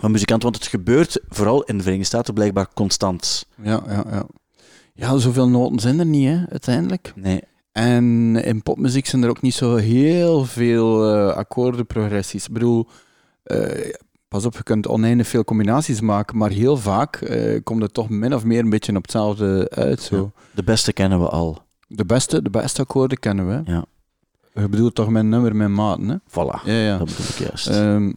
[0.00, 3.46] Van muzikanten, want het gebeurt vooral in de Verenigde Staten blijkbaar constant.
[3.62, 4.26] Ja, ja, ja.
[4.94, 7.12] Ja, zoveel noten zijn er niet, hè, uiteindelijk.
[7.16, 7.40] Nee,
[7.72, 12.46] En in popmuziek zijn er ook niet zo heel veel eh, akkoordenprogressies.
[12.46, 12.86] Ik bedoel,
[13.42, 13.92] eh,
[14.28, 18.08] pas op, je kunt oneindig veel combinaties maken, maar heel vaak eh, komt het toch
[18.08, 20.00] min of meer een beetje op hetzelfde uit.
[20.00, 20.32] Zo.
[20.54, 21.62] de beste kennen we al.
[21.88, 23.70] De, beste, de beste akkoorden kennen we.
[23.70, 23.84] Ja.
[24.54, 26.16] Je bedoelt toch mijn nummer, mijn maten, hè?
[26.28, 26.98] Voilà, Ja, ja.
[26.98, 27.66] dat bedoel ik juist.
[27.66, 28.12] Ehm,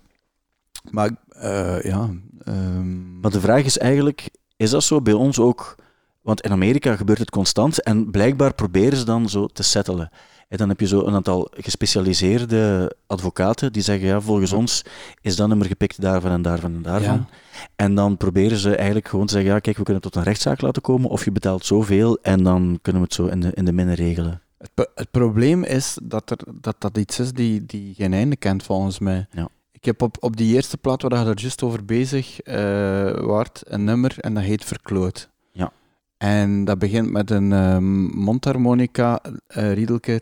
[0.89, 2.09] maar eh, ja...
[2.43, 5.75] ehm, Maar de vraag is eigenlijk, is dat zo bij ons ook?
[6.21, 10.09] Want in Amerika gebeurt het constant en blijkbaar proberen ze dan zo te settelen.
[10.47, 14.57] En dan heb je zo een aantal gespecialiseerde advocaten die zeggen, ja, volgens Ja.
[14.57, 14.83] ons
[15.21, 17.15] is dat nummer gepikt daarvan en daarvan en daarvan.
[17.15, 17.27] Ja.
[17.75, 20.61] En dan proberen ze eigenlijk gewoon te zeggen, ja, kijk, we kunnen tot een rechtszaak
[20.61, 23.65] laten komen of je betaalt zoveel en dan kunnen we het zo in de, in
[23.65, 24.41] de minne regelen.
[24.57, 28.63] Het, het probleem is dat, er, dat dat iets is die, die geen einde kent,
[28.63, 29.27] volgens mij.
[29.31, 29.47] Ja.
[29.79, 33.61] Ik heb op, op die eerste plaat waar je er juist over bezig eh waart,
[33.65, 35.29] een nummer en dat heet Verkloot.
[35.51, 35.71] Ja.
[36.17, 40.21] En dat begint met een ehm, mondharmonica, riedelke.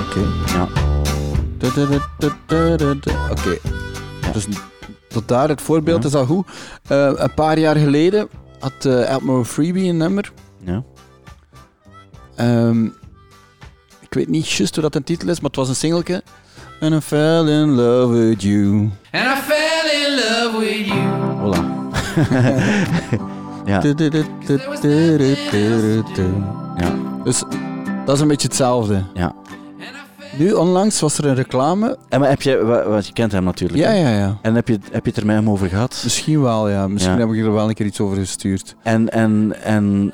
[0.00, 0.20] Oké.
[0.46, 0.68] Ja,
[3.30, 3.58] Oké.
[4.32, 4.46] Dus
[5.08, 6.08] tot daar, het voorbeeld Ja.
[6.08, 6.46] is al goed.
[6.88, 10.32] Eh, een paar jaar geleden had uh, Elmo Freebie een nummer.
[10.64, 10.84] ja.
[12.36, 12.88] Ehm,
[14.16, 16.22] weet niet juist hoe dat een titel is, maar het was een singeltje.
[16.80, 18.90] And I fell in love with you.
[19.10, 21.00] And I fell in love with you.
[21.40, 21.74] voilà.
[23.66, 23.80] ja,
[26.76, 27.42] ja, Dus
[28.04, 29.02] dat is een beetje hetzelfde.
[29.14, 29.34] ja.
[30.38, 31.98] Nu, onlangs was er een reclame.
[32.08, 33.82] En maar heb je, wa- want je kent hem natuurlijk.
[33.82, 34.38] Ja, ja, ja.
[34.42, 36.00] En heb je, heb je het er met hem over gehad?
[36.04, 36.88] Misschien wel, ja.
[36.88, 37.26] Misschien Ja.
[37.26, 38.76] heb ik er wel een keer iets over gestuurd.
[38.82, 40.12] En, en, en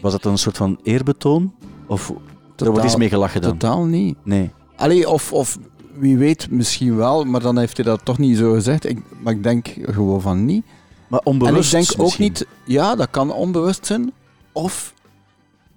[0.00, 1.52] was dat een soort van eerbetoon?
[1.86, 2.12] Of
[2.56, 3.50] er wordt iets mee gelachen dan?
[3.58, 4.16] Totaal niet.
[4.22, 4.50] Nee.
[4.76, 5.58] Allee, of, of
[5.98, 8.84] wie weet, misschien wel, maar dan heeft hij dat toch niet zo gezegd.
[8.88, 10.64] Ik, maar ik denk gewoon van niet.
[11.08, 12.24] Maar En onbewust ik denk ook misschien.
[12.24, 14.12] niet, ja, dat kan onbewust zijn.
[14.52, 14.94] Of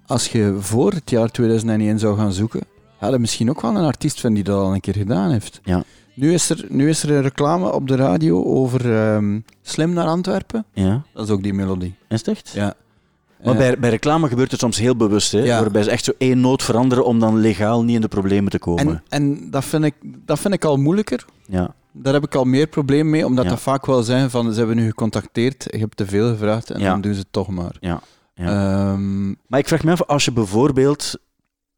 [0.06, 2.60] als je voor het jaar 2001 zou gaan zoeken,
[2.98, 5.60] had je misschien ook wel een artiest vinden die dat al een keer gedaan heeft.
[5.64, 5.84] Ja.
[6.14, 10.06] Nu is er, nu is er een reclame op de radio over ehm, Slim naar
[10.06, 10.64] Antwerpen.
[10.72, 11.94] Ja, Dat is ook die melodie.
[12.08, 12.50] is het echt?
[12.54, 12.74] Ja.
[13.44, 15.38] Maar bij, bij reclame gebeurt het soms heel bewust, hè?
[15.38, 15.60] Ja.
[15.60, 18.58] waarbij ze echt zo één noot veranderen om dan legaal niet in de problemen te
[18.58, 18.86] komen.
[18.86, 21.24] en en dat, vind ik, dat vind ik al moeilijker.
[21.46, 24.58] Ja, Daar heb ik al meer problemen mee, omdat dat vaak wel zijn van ze
[24.58, 27.76] hebben nu gecontacteerd, je hebt te veel gevraagd en dan doen ze het toch maar.
[27.80, 28.00] ja.
[28.34, 28.46] ja.
[28.92, 31.14] Ehm, Maar ik vraag me af, als je bijvoorbeeld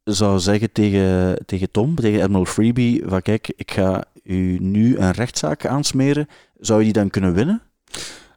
[0.04, 5.10] zou zeggen tegen, tegen Tom, tegen Admiral Freebie, van kijk, ik ga u nu een
[5.12, 7.62] rechtszaak aansmeren, zou je die dan kunnen winnen?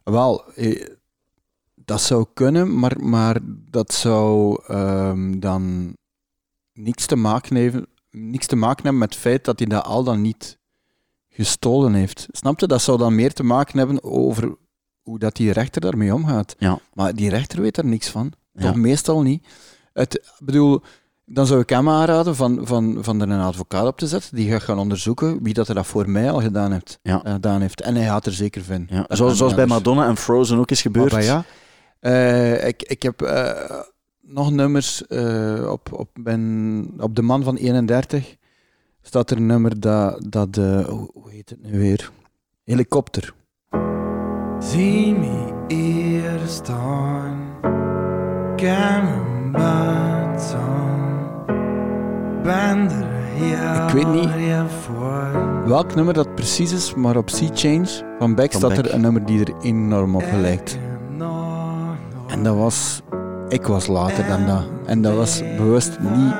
[0.04, 0.86] Wel, eh,
[1.84, 3.38] dat zou kunnen, maar, maar
[3.70, 5.94] dat zou ehm, dan
[6.72, 10.04] niks te, maken hebben, niks te maken hebben met het feit dat hij dat al
[10.04, 10.58] dan niet
[11.28, 12.26] gestolen heeft.
[12.30, 12.66] Snap je?
[12.66, 14.56] Dat zou dan meer te maken hebben over
[15.02, 16.54] hoe dat die rechter daarmee omgaat.
[16.58, 16.78] Ja.
[16.94, 18.32] Maar die rechter weet er niks van.
[18.52, 18.62] Ja.
[18.62, 19.46] Toch meestal niet.
[19.92, 20.82] Het, ik bedoel,
[21.26, 24.50] dan zou ik hem aanraden van, van, van er een advocaat op te zetten die
[24.50, 26.98] gaat gaan onderzoeken wie dat er dat voor mij al gedaan heeft.
[27.02, 27.22] Ja.
[27.22, 27.80] eh, gedaan heeft.
[27.80, 28.96] En hij gaat er zeker vinden.
[28.96, 29.16] Ja.
[29.16, 31.12] Zoals, zoals bij Madonna en Frozen ook is gebeurd.
[31.12, 31.44] maar ja,
[32.04, 33.80] eh, ik, ik heb eh,
[34.20, 38.36] nog nummers eh, op, op, ben, op de man van 31
[39.02, 42.10] staat er een nummer dat, dat eh, hoe hoe heet het nu weer?
[42.64, 43.34] Helikopter.
[44.58, 47.58] Zie me eerder staan,
[48.56, 49.52] Cameron
[52.42, 54.30] Ben er hier Ik weet niet.
[55.66, 59.26] Welk nummer dat precies is, maar op Sea Change van Beck staat er een nummer
[59.26, 60.78] die er enorm op lijkt.
[62.34, 63.00] En dat was,
[63.48, 64.64] ik was later dan dat.
[64.86, 66.34] En dat was bewust niet,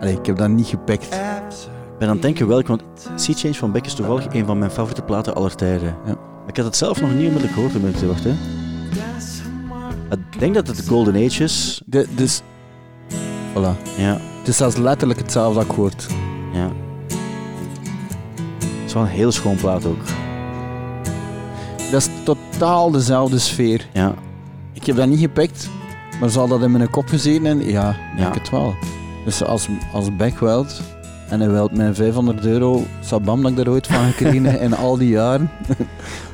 [0.00, 1.14] allee, ik heb dat niet gepikt.
[1.14, 2.82] Ik ben aan het denken welk, want
[3.14, 5.96] Sea Change van Beck is toevallig een van mijn favoriete platen aller tijden.
[6.06, 6.14] Ja.
[6.46, 8.36] Ik had het zelf nog niet onmiddellijk gehoord, toen ben ik te wachten.
[10.10, 11.82] Ik denk dat het de Golden Age is.
[11.86, 12.42] De, dus,
[13.54, 13.96] voilà.
[13.96, 16.06] Ja, Het is zelfs letterlijk hetzelfde akkoord.
[16.52, 16.70] ja.
[18.58, 20.02] Het is wel een heel schoon plaat ook.
[21.90, 23.88] Dat is totaal dezelfde sfeer.
[23.92, 24.14] Ja,
[24.80, 25.70] Ik heb dat niet gepikt,
[26.20, 28.40] maar zal dat in mijn kop gezeten en ja, denk Ja.
[28.40, 28.74] het wel.
[29.24, 30.80] Dus als, als Beck wilt,
[31.28, 34.96] en hij wilt mijn 500 euro sabam dat ik daar ooit van gekregen in al
[34.96, 35.50] die jaren.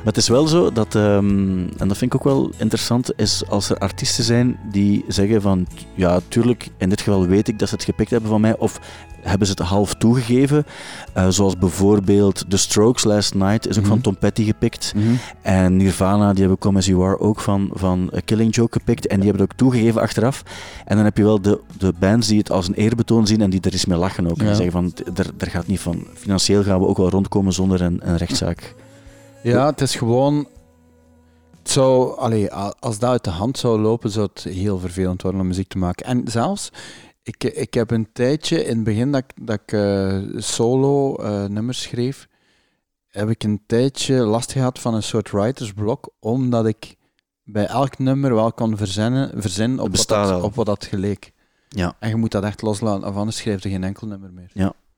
[0.05, 3.43] Maar het is wel zo dat, ehm, en dat vind ik ook wel interessant, is
[3.49, 7.69] als er artiesten zijn die zeggen van, ja, tuurlijk, in dit geval weet ik dat
[7.69, 8.79] ze het gepikt hebben van mij, of
[9.21, 10.65] hebben ze het half toegegeven,
[11.13, 13.91] Eh, zoals bijvoorbeeld The Strokes Last Night is ook Mhm.
[13.91, 14.93] van Tom Petty gepikt,
[15.41, 19.07] en Nirvana, die hebben Come As You Are ook van, van A Killing Joke gepikt,
[19.07, 20.43] en die hebben het ook toegegeven achteraf.
[20.85, 23.49] En dan heb je wel de, de bands die het als een eerbetoon zien en
[23.49, 24.37] die er eens mee lachen ook.
[24.37, 24.53] En Ja.
[24.53, 27.81] die zeggen van, "D- er gaat niet van, financieel gaan we ook wel rondkomen zonder
[27.81, 28.75] een, een rechtszaak.
[29.51, 30.47] Ja, het is gewoon.
[31.57, 35.41] Het zou, allee, als dat uit de hand zou lopen, zou het heel vervelend worden
[35.41, 36.05] om muziek te maken.
[36.05, 36.69] En zelfs,
[37.23, 41.45] ik, ik heb een tijdje in het begin dat, ik- dat ik eh, solo eh,
[41.45, 42.27] nummers schreef,
[43.07, 46.95] heb ik een tijdje last gehad van een soort writersblok, omdat ik
[47.43, 49.97] bij elk nummer wel kon verzinnen, verzinnen op, wat
[50.29, 51.31] dat, op wat dat geleek.
[51.69, 51.95] Ja.
[51.99, 54.51] En je moet dat echt loslaten, of anders schrijf je geen enkel nummer meer.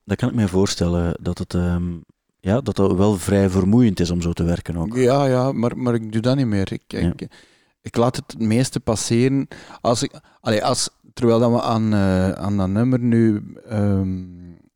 [0.06, 1.94] Dat kan ik me voorstellen, dat het ehm,
[2.40, 4.96] ja, dat dat wel vrij vermoeiend is om zo te werken ook.
[4.96, 6.72] Ja, ja, maar, maar ik doe dat niet meer.
[6.72, 7.00] Ik, Ja.
[7.00, 7.28] ik,
[7.82, 9.48] ik laat het het meeste passeren.
[9.82, 14.24] Als ik, allee, als, terwijl dat we aan, eh, aan dat nummer nu ehm,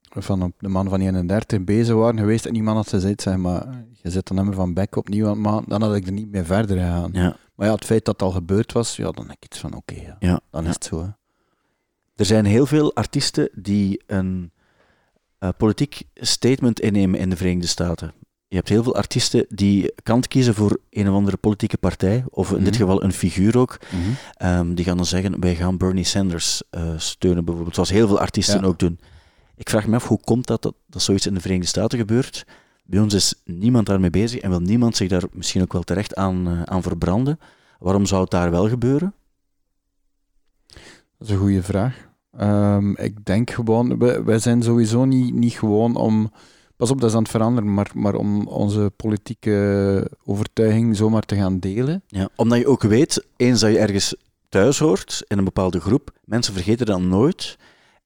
[0.01, 3.83] van op de man van 31 bezig waren geweest en iemand had gezegd, zeg maar,
[3.91, 6.77] je zet dat nummer van Beck opnieuw aan dan had ik er niet mee verder
[6.77, 7.09] gegaan.
[7.13, 9.59] Ja, Maar ja, het feit dat het al gebeurd was, ja, dan denk ik iets
[9.59, 11.01] van, oké, ja, ja, dan is het zo.
[11.01, 11.07] hè.
[12.15, 14.51] Er zijn heel veel artiesten die een
[15.41, 18.13] eh, politiek statement innemen in de Verenigde Staten.
[18.47, 22.51] Je hebt heel veel artiesten die kant kiezen voor een of andere politieke partij, of
[22.51, 22.81] in dit Mhm.
[22.81, 23.77] geval een figuur ook.
[24.33, 28.19] Ehm, die gaan dan zeggen, wij gaan Bernie Sanders eh, steunen bijvoorbeeld, zoals heel veel
[28.19, 28.65] artiesten Ja.
[28.67, 28.99] ook doen.
[29.55, 32.45] Ik vraag me af, hoe komt dat, dat dat zoiets in de Verenigde Staten gebeurt?
[32.83, 36.15] Bij ons is niemand daarmee bezig en wil niemand zich daar misschien ook wel terecht
[36.15, 37.39] aan, eh, aan verbranden.
[37.79, 39.13] Waarom zou het daar wel gebeuren?
[41.17, 42.09] Dat is een goede vraag.
[42.37, 46.31] Ehm, ik denk gewoon, wij, wij zijn sowieso niet, niet gewoon om,
[46.75, 51.35] pas op, dat is aan het veranderen, maar, maar om onze politieke overtuiging zomaar te
[51.35, 52.03] gaan delen.
[52.07, 54.15] Ja, omdat je ook weet, eens dat je ergens
[54.49, 57.57] thuis hoort, in een bepaalde groep, mensen vergeten dat nooit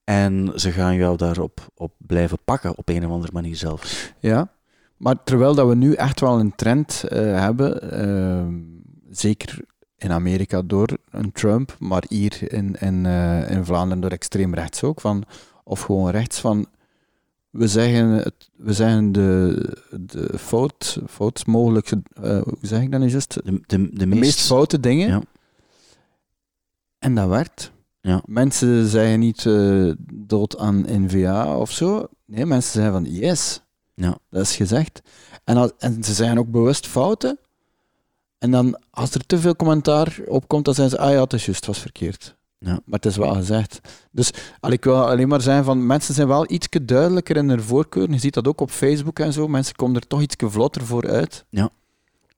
[0.04, 4.14] en ze gaan jou daarop op blijven pakken, op een of andere manier zelfs.
[4.20, 4.50] Ja,
[4.98, 8.54] maar terwijl dat we nu echt wel een trend eh, hebben, ehm,
[9.10, 9.60] zeker
[10.06, 14.84] in Amerika door een Trump, maar hier in, in, eh, in Vlaanderen door extreem rechts
[14.84, 15.24] ook, van,
[15.64, 16.66] of gewoon rechts van,
[17.50, 23.00] we zeggen, het, we zeggen de, de fout, fout mogelijke, eh, hoe zeg ik dat
[23.00, 23.34] nu juist?
[23.34, 25.08] De, de, de, meest, meest foute dingen.
[25.08, 25.22] Ja.
[27.00, 27.72] En dat werkt.
[28.02, 28.22] Ja.
[28.26, 32.08] Mensen zeggen niet eh, dood aan NVA of zo.
[32.26, 33.62] Nee, mensen zeggen van yes.
[33.94, 34.18] Ja.
[34.30, 35.02] Dat is gezegd.
[35.44, 37.40] En, als, en ze zeggen ook bewust fouten.
[38.38, 41.34] En dan, als er te veel commentaar op komt, dan zeggen ze, ah ja, het
[41.34, 42.36] is juist, het was verkeerd.
[42.58, 42.72] Ja.
[42.72, 43.80] Maar het is wel gezegd.
[44.12, 47.62] Dus al, ik wil alleen maar zeggen van, mensen zijn wel iets duidelijker in hun
[47.62, 48.12] voorkeur.
[48.12, 49.48] Je ziet dat ook op Facebook en zo.
[49.48, 51.46] Mensen komen er toch iets vlotter voor uit.
[51.50, 51.70] Ja.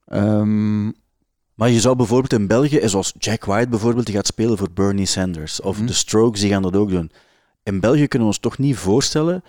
[0.06, 0.86] Ehm,
[1.56, 5.06] Maar je zou bijvoorbeeld in België, zoals Jack White bijvoorbeeld, die gaat spelen voor Bernie
[5.06, 5.86] Sanders, of Mhm.
[5.86, 7.12] de Strokes, die gaan dat ook doen.
[7.64, 9.44] In België kunnen we ons toch niet voorstellen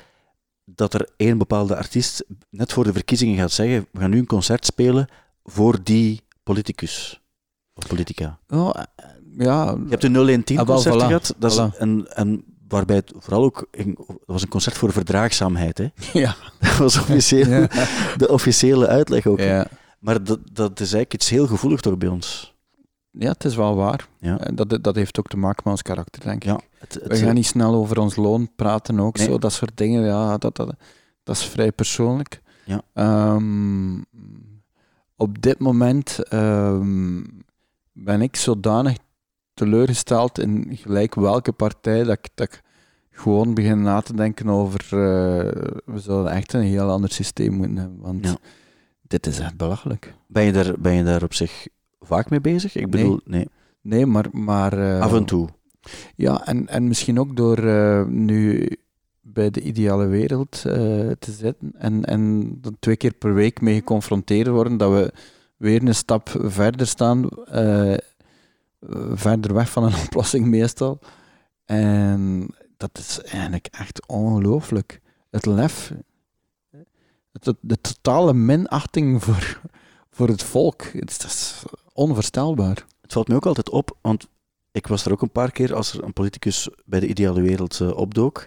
[0.65, 4.27] dat er één bepaalde artiest net voor de verkiezingen gaat zeggen, we gaan nu een
[4.27, 5.09] concert spelen
[5.45, 7.21] voor die politicus.
[7.75, 8.39] Of politica.
[8.49, 9.05] oh, eh,
[9.39, 11.35] ja, Je hebt de 0110 Ah, voilà, gehad.
[11.39, 13.69] Dat is een, een waarbij het vooral ook...
[13.97, 15.87] Dat was een concert voor verdraagzaamheid, hè.
[16.21, 16.35] Ja.
[16.61, 17.69] Dat was officieel, Ja.
[18.17, 19.39] de officiële uitleg ook.
[19.41, 19.67] Ja.
[19.99, 22.55] Maar dat, dat is eigenlijk iets heel gevoelig toch bij ons.
[23.11, 24.09] ja, het is wel waar.
[24.21, 24.39] Ja.
[24.39, 26.49] En Dat, dat heeft ook te maken met ons karakter, denk ik.
[26.51, 29.27] Ja, het, het, We gaan niet snel over ons loon praten ook, Nee.
[29.27, 30.05] zo, dat soort dingen.
[30.05, 30.75] Ja, dat, dat,
[31.23, 32.43] dat is vrij persoonlijk.
[32.65, 32.83] Ja.
[32.95, 33.95] Ehm,
[35.19, 37.23] op dit moment ehm,
[37.93, 38.97] ben ik zodanig
[39.55, 42.63] teleurgesteld in gelijk welke partij dat ik, dat ik
[43.11, 47.77] gewoon begin na te denken over eh, we zouden echt een heel ander systeem moeten
[47.77, 48.01] hebben.
[48.01, 48.37] Want Ja.
[49.03, 50.15] dit is echt belachelijk.
[50.27, 51.67] Ben je, daar, ben je daar op zich
[52.01, 52.77] vaak mee bezig?
[52.77, 53.49] Ik bedoel, nee.
[53.83, 54.27] Nee, maar...
[54.33, 55.49] maar eh, Af en toe.
[56.17, 58.69] Ja, en, en misschien ook door eh, nu
[59.33, 60.65] bij de ideale wereld eh,
[61.19, 65.13] te zitten en, en er twee keer per week mee geconfronteerd worden, dat we
[65.57, 67.95] weer een stap verder staan, eh,
[69.13, 70.99] verder weg van een oplossing meestal.
[71.65, 75.01] En dat is eigenlijk echt ongelooflijk.
[75.31, 75.93] Het lef,
[77.33, 79.61] het, de totale minachting voor,
[80.17, 81.63] voor het volk, het is, dat is
[81.93, 82.87] onvoorstelbaar.
[83.01, 84.29] Het valt me ook altijd op, want
[84.73, 87.81] ik was er ook een paar keer als er een politicus bij de ideale wereld
[87.81, 88.47] eh, opdook,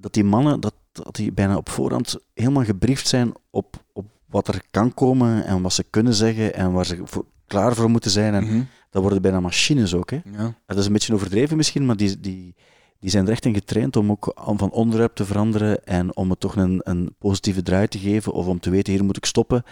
[0.00, 4.48] dat die mannen dat, dat die bijna op voorhand helemaal gebriefd zijn op, op wat
[4.48, 8.10] er kan komen en wat ze kunnen zeggen en waar ze voor, klaar voor moeten
[8.10, 8.34] zijn.
[8.34, 8.62] En Mhm.
[8.90, 10.10] dat worden bijna machines ook.
[10.10, 10.18] Hè.
[10.32, 10.54] Ja.
[10.66, 12.54] Dat is een beetje overdreven misschien, maar die, die,
[13.00, 16.40] die zijn er echt in getraind om ook van onderwerp te veranderen en om het
[16.40, 19.62] toch een, een positieve draai te geven of om te weten, hier moet ik stoppen.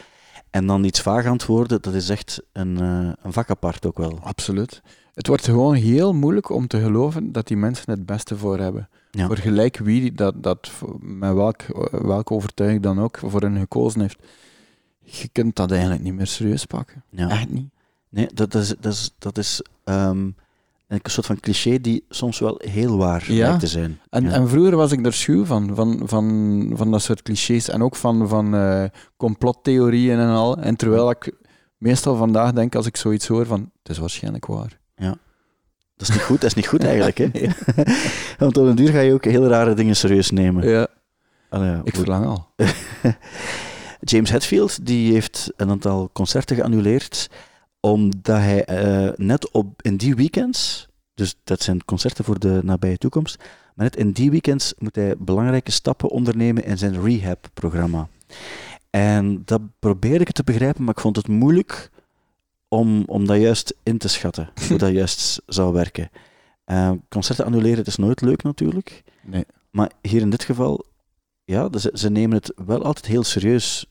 [0.50, 4.18] En dan iets vaag antwoorden, dat is echt een, eh, een vak apart ook wel.
[4.22, 4.82] Absoluut.
[5.14, 8.88] Het wordt gewoon heel moeilijk om te geloven dat die mensen het beste voor hebben.
[9.10, 9.26] Ja.
[9.26, 14.18] Voor gelijk wie dat, dat met welk, welke overtuiging dan ook voor hen gekozen heeft.
[15.00, 17.02] Je kunt dat eigenlijk niet meer serieus pakken.
[17.10, 17.28] Ja.
[17.28, 17.68] Echt niet.
[18.08, 20.30] Nee, dat, is, dat is, dat is ehm,
[20.88, 23.46] een soort van cliché die soms wel heel waar Ja.
[23.46, 24.00] lijkt te zijn.
[24.10, 24.30] En, Ja.
[24.30, 27.96] en vroeger was ik er schuw van, van, van, van dat soort clichés en ook
[27.96, 28.84] van, van eh,
[29.16, 30.56] complottheorieën en al.
[30.56, 31.32] En terwijl ik
[31.76, 34.77] meestal vandaag denk, als ik zoiets hoor, van het is waarschijnlijk waar.
[35.98, 37.18] Dat is niet goed, dat is niet goed eigenlijk.
[37.18, 37.30] Hè?
[38.38, 40.68] Want op een duur ga je ook heel rare dingen serieus nemen.
[40.68, 40.86] Ja,
[41.48, 42.48] Allee, ja, ik verlang al.
[44.00, 47.30] James Hetfield die heeft een aantal concerten geannuleerd
[47.80, 52.98] omdat hij eh, net op, in die weekends, dus dat zijn concerten voor de nabije
[52.98, 53.36] toekomst,
[53.74, 58.08] maar net in die weekends moet hij belangrijke stappen ondernemen in zijn rehab-programma.
[58.90, 61.90] En dat probeerde ik te begrijpen, maar ik vond het moeilijk
[62.68, 66.10] om, om dat juist in te schatten, hoe dat juist zou werken.
[66.64, 69.02] Eh, concerten annuleren, het is nooit leuk natuurlijk.
[69.22, 69.44] Nee.
[69.70, 70.84] Maar hier in dit geval,
[71.44, 73.86] ja, ze, ze nemen het wel altijd heel serieus,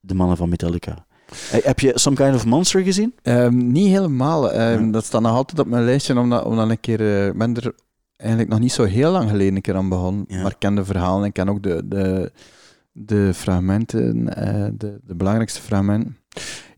[0.00, 1.06] de mannen van Metallica.
[1.52, 3.14] Eh, heb je Some Kind of Monster gezien?
[3.22, 4.52] Ehm, niet helemaal.
[4.52, 4.90] Ehm, Ja.
[4.92, 7.74] Dat staat nog altijd op mijn lijstje, omdat, omdat ik keer, eh, ben er
[8.16, 10.24] eigenlijk nog niet zo heel lang geleden een keer aan begonnen.
[10.28, 10.42] Ja.
[10.42, 12.32] Maar ik ken de verhalen, ik ken ook de, de,
[12.92, 16.16] de fragmenten, eh, de, de belangrijkste fragmenten.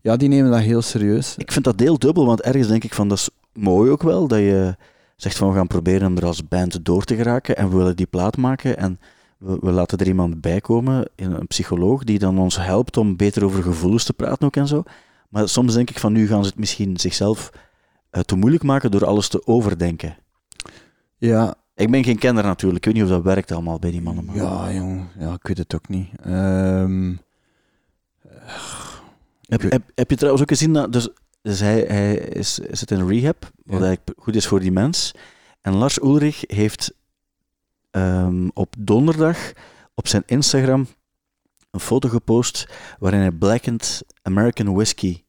[0.01, 1.35] Ja, die nemen dat heel serieus.
[1.37, 4.27] Ik vind dat deel dubbel, want ergens denk ik van dat is mooi ook wel,
[4.27, 4.75] dat je
[5.15, 7.95] zegt van we gaan proberen om er als band door te geraken en we willen
[7.95, 8.99] die plaat maken en
[9.37, 13.45] we, we laten er iemand bij komen, een psycholoog, die dan ons helpt om beter
[13.45, 14.83] over gevoelens te praten ook en zo.
[15.29, 17.49] Maar soms denk ik van nu gaan ze het misschien zichzelf
[18.09, 20.15] eh, te moeilijk maken door alles te overdenken.
[21.17, 24.01] Ja, Ik ben geen kenner natuurlijk, ik weet niet of dat werkt allemaal bij die
[24.01, 24.25] mannen.
[24.25, 26.07] maar- ja, jong, ja, ik weet het ook niet.
[26.23, 27.13] Ehm,
[29.61, 31.09] Heb, heb, heb je trouwens ook gezien, dat, dus,
[31.41, 33.85] dus hij, hij is, zit in rehab, wat Ja.
[33.85, 35.11] eigenlijk goed is voor die mens.
[35.61, 36.93] En Lars Ulrich heeft
[37.91, 39.37] ehm, op donderdag
[39.95, 40.87] op zijn Instagram
[41.71, 42.67] een foto gepost
[42.99, 45.23] waarin hij Blackened American Whiskey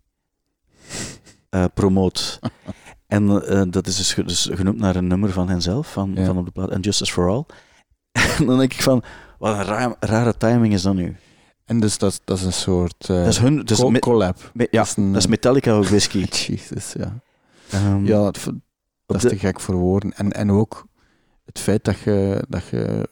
[1.50, 2.38] eh, promoot.
[3.06, 6.24] en eh, dat is dus, dus genoemd naar een nummer van henzelf, van, Ja.
[6.24, 7.44] van op de plaat, And Justice for All.
[8.38, 9.02] en dan denk ik van,
[9.38, 11.16] wat een ra- rare timing is dat nu.
[11.64, 14.50] En dus dat, dat is een soort eh dat is hun, dus co- collab.
[14.54, 16.18] ja, dat is een, dat is Metallica whisky.
[16.46, 17.18] Jezus, ja.
[17.70, 20.12] Ehm, Ja, dat, is de- te gek voor woorden.
[20.16, 20.86] En, en ook
[21.44, 23.08] het feit dat je, dat je,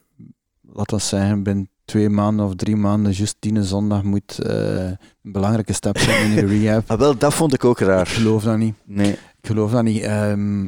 [0.72, 4.98] laat dat zeggen, binnen twee maanden of drie maanden, juist die zondag moet eh, een
[5.22, 6.84] belangrijke stap zetten in je rehab.
[6.90, 8.06] Ah, wel, dat vond ik ook Ik raar.
[8.06, 8.74] geloof dat niet.
[8.84, 9.10] Nee.
[9.12, 10.02] Ik geloof dat niet.
[10.02, 10.66] Ehm,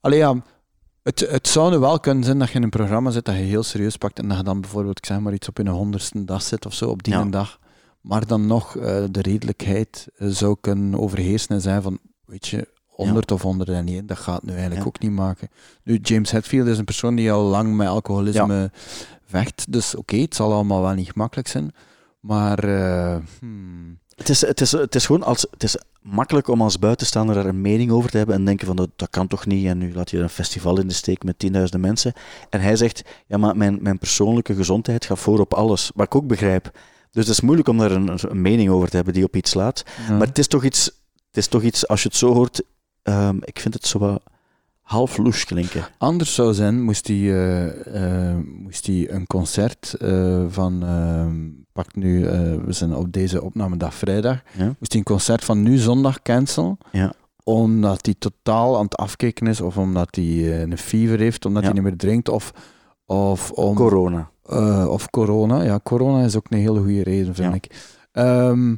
[0.00, 0.34] allee, ja,
[1.08, 3.40] het, het zou nu wel kunnen zijn dat je in een programma zit dat je
[3.40, 6.24] heel serieus pakt en dat je dan bijvoorbeeld, ik zeg maar iets, op een honderdste
[6.24, 7.24] dag zit of zo, op die Ja.
[7.24, 7.58] dag.
[8.00, 12.68] Maar dan nog eh, de redelijkheid eh, zou kunnen overheersen en zijn van, weet je,
[12.86, 14.86] 100 of 101, dat gaat nu eigenlijk Ja.
[14.86, 15.48] ook niet maken.
[15.84, 18.70] Nu, James Hetfield is een persoon die al lang met alcoholisme
[19.24, 21.72] vecht, dus oké, het zal allemaal wel niet gemakkelijk zijn.
[22.20, 26.62] Maar eh, hmm, Het is, het, is, het is gewoon als, het is makkelijk om
[26.62, 29.46] als buitenstaander daar een mening over te hebben en denken van dat, dat kan toch
[29.46, 32.12] niet en nu laat je een festival in de steek met tienduizenden mensen.
[32.50, 36.14] En hij zegt, ja maar mijn, mijn persoonlijke gezondheid gaat voor op alles, wat ik
[36.14, 36.70] ook begrijp.
[37.10, 39.50] Dus het is moeilijk om daar een, een mening over te hebben die op iets
[39.50, 39.84] slaat.
[40.08, 40.16] Ja.
[40.16, 40.84] Maar het is toch iets,
[41.26, 42.62] het is toch iets als je het zo hoort,
[43.02, 44.22] ehm, ik vind het zo wat
[44.88, 45.84] half loes klinken.
[45.98, 51.36] Anders zou zijn, moest hij, eh, eh, moest hij een concert eh, van, ehm,
[51.72, 52.24] pak nu,
[52.64, 54.64] we zijn op deze opnamedag vrijdag, Ja.
[54.64, 57.12] moest hij een concert van nu zondag cancelen, Ja.
[57.44, 61.68] omdat hij totaal aan het afkijken is, of omdat hij een fever heeft, omdat Ja.
[61.68, 62.52] hij niet meer drinkt, of,
[63.06, 63.74] of om...
[63.74, 64.30] Corona.
[64.88, 65.62] Of corona.
[65.62, 67.96] Ja, corona is ook een hele goede reden, vind ik.
[68.12, 68.74] Ehm,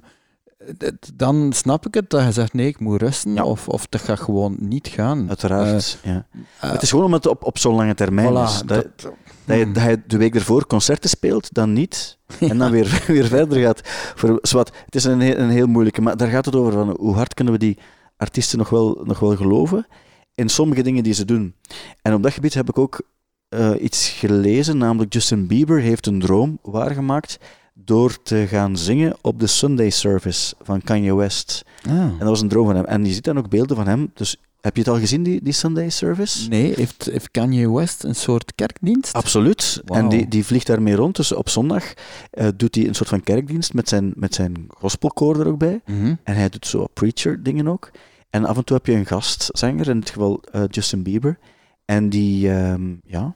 [1.14, 3.44] dan snap ik het dat je zegt, nee, ik moet rusten, Ja.
[3.44, 5.28] of, of dat gaat gewoon niet gaan.
[5.28, 5.98] Uiteraard.
[6.02, 6.26] ja.
[6.60, 8.62] Eh, het is gewoon omdat het op, op zo'n lange termijn voilà, is.
[8.66, 9.12] Dat, dat-
[9.44, 12.18] dat, je, dat je de week ervoor concerten speelt, dan niet.
[12.38, 13.80] En dan weer, weer verder gaat.
[14.14, 16.72] Voor, zwart, het is een heel, een heel moeilijke, maar daar gaat het over.
[16.72, 17.78] Van hoe hard kunnen we die
[18.16, 19.86] artiesten nog wel, nog wel geloven
[20.34, 21.54] in sommige dingen die ze doen.
[22.02, 23.02] En op dat gebied heb ik ook
[23.48, 27.38] eh, iets gelezen, namelijk Justin Bieber heeft een droom waargemaakt
[27.84, 31.64] door te gaan zingen op de Sunday Service van Kanye West.
[31.88, 31.92] Ah.
[31.92, 32.84] En dat was een droom van hem.
[32.84, 34.10] En je ziet dan ook beelden van hem.
[34.14, 36.48] Dus heb je het al gezien, die, die Sunday Service?
[36.48, 39.12] Nee, heeft, heeft Kanye West een soort kerkdienst?
[39.12, 39.82] Absoluut.
[39.84, 41.16] En die, die vliegt daarmee rond.
[41.16, 41.92] Dus op zondag
[42.30, 45.80] eh, doet hij een soort van kerkdienst met zijn, met zijn gospelkoor er ook bij.
[45.86, 46.14] Mhm.
[46.22, 47.90] En hij doet zo preacher dingen ook.
[48.30, 51.38] En af en toe heb je een gastzanger, in dit geval eh, Justin Bieber.
[51.84, 53.34] En die, ehm, ja,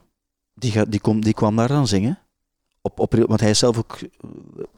[0.53, 2.19] die, gaat, die, kom, die kwam daar dan zingen.
[2.85, 4.07] Op, op, want hij is zelf ook eh,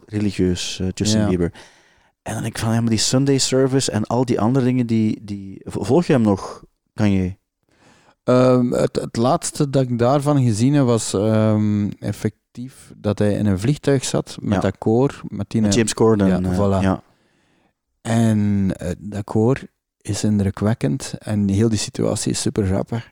[0.05, 1.27] religieus, eh, Justin Ja.
[1.27, 1.51] Bieber.
[2.21, 4.87] En dan denk ik van, ja, maar die Sunday service en al die andere dingen,
[4.87, 5.61] die, die...
[5.63, 6.63] Volg je hem nog?
[6.93, 7.35] Kan je...
[8.23, 13.45] Ehm, het, het laatste dat ik daarvan gezien heb was ehm, effectief dat hij in
[13.45, 14.59] een vliegtuig zat met Ja.
[14.59, 15.21] dat koor.
[15.27, 16.27] Met die Met James Corden.
[16.27, 16.81] Ja, eh, voilà.
[16.83, 17.03] ja.
[18.01, 19.59] En dat koor
[20.01, 23.11] is indrukwekkend en heel die situatie is super grappig.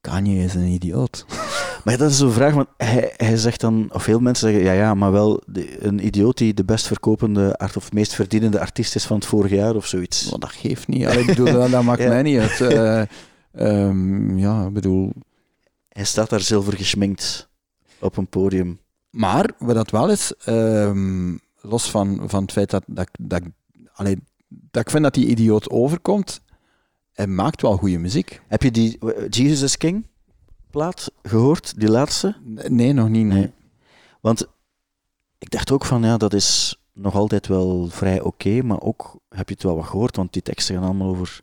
[0.00, 1.24] Kanye is een idioot.
[1.84, 4.72] Maar dat is zo'n vraag, want hij, hij zegt dan, of veel mensen zeggen, ja,
[4.72, 8.94] ja, maar wel de- een idioot die de best verkopende art, of meest verdienende artiest
[8.94, 10.30] is van het vorige jaar of zoiets.
[10.30, 11.06] Maar dat geeft niet.
[11.06, 12.08] Allee, ik bedoel, dat, dat maakt Ja.
[12.08, 12.60] mij niet uit.
[12.60, 13.02] Eh,
[13.52, 15.12] ehm, ja, ik bedoel...
[15.88, 17.48] Hij staat daar zilver geschminkt
[17.98, 18.78] op een podium.
[19.10, 23.42] Maar, wat dat wel is, ehm, los van, van het feit dat, dat, dat,
[23.92, 24.16] allee,
[24.48, 26.40] dat ik vind dat die idioot overkomt,
[27.12, 28.40] hij maakt wel goede muziek.
[28.48, 30.06] Heb je die eh, Jesus is King
[30.74, 32.34] plaat gehoord, die laatste?
[32.68, 33.26] Nee, nog niet.
[33.26, 33.38] Nee.
[33.38, 33.52] Nee.
[34.20, 34.46] Want
[35.38, 39.48] ik dacht ook van, ja, dat is nog altijd wel vrij oké, maar ook heb
[39.48, 41.40] je het wel wat gehoord, want die teksten gaan allemaal over,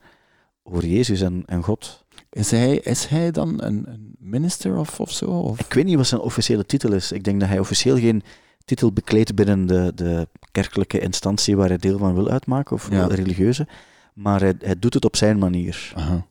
[0.63, 2.03] over Jezus en, en God.
[2.29, 5.25] Is, hij, is hij dan een, een minister of, of zo?
[5.25, 5.59] Of?
[5.59, 7.11] Ik weet niet wat zijn officiële titel is.
[7.11, 8.23] Ik denk dat hij officieel geen
[8.65, 13.07] titel bekleedt binnen de, de kerkelijke instantie waar hij deel van wil uitmaken, of Ja.
[13.07, 13.67] de religieuze.
[14.13, 15.91] Maar hij, hij doet het op zijn manier.
[15.95, 16.25] Aha.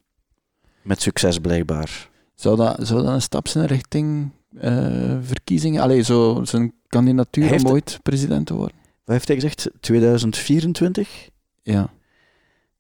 [0.83, 2.10] Met succes blijkbaar.
[2.41, 5.83] Zou, dat, zou dat een stap zijn richting eh, verkiezingen?
[5.83, 8.77] Allee, zo, zijn kandidatuur heeft- om ooit president te worden?
[9.05, 9.71] Wat heeft hij gezegd?
[9.81, 11.29] 2024?
[11.63, 11.91] Ja.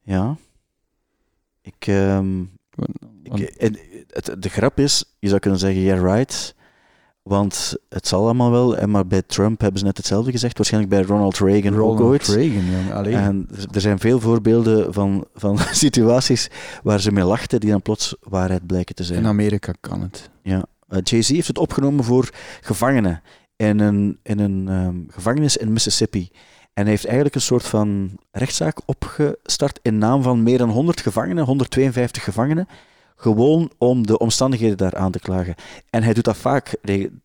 [0.03, 0.37] Ja.
[1.63, 2.49] Ik, ehm, ik,
[3.23, 6.55] Want- de grap is, je zou kunnen zeggen, yeah right.
[7.31, 8.77] Want het zal allemaal wel.
[8.77, 10.57] En maar bij Trump hebben ze net hetzelfde gezegd.
[10.57, 12.27] Waarschijnlijk bij Ronald Reagan ook Ronald ooit.
[12.27, 12.93] Reagan.
[12.93, 13.15] Allee.
[13.15, 16.49] En er- er zijn veel voorbeelden van, van situaties
[16.83, 19.19] waar ze mee lachten, die dan plots waarheid blijken te zijn.
[19.19, 20.31] In Amerika kan het.
[20.43, 20.65] Ja.
[20.89, 23.23] Eh, Jay-Z heeft het opgenomen voor gevangenen
[23.57, 26.29] in een, in een ehm, gevangenis in Mississippi.
[26.73, 31.01] En hij heeft eigenlijk een soort van rechtszaak opgestart in naam van meer dan 100
[31.01, 32.69] gevangenen, 152 gevangenen,
[33.21, 35.55] gewoon om de omstandigheden daar aan te klagen.
[35.91, 36.75] En hij doet dat vaak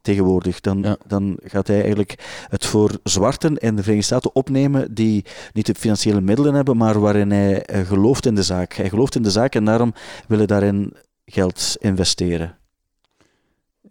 [0.02, 0.60] tegenwoordig.
[0.60, 0.98] Dan, Ja.
[1.08, 5.76] dan gaat hij eigenlijk het voor zwarten in de Verenigde Staten opnemen die niet de
[5.76, 8.74] financiële middelen hebben, maar waarin hij eh, gelooft in de zaak.
[8.74, 9.93] Hij gelooft in de zaak en daarom
[10.28, 10.93] wil hij daarin
[11.26, 12.58] geld investeren.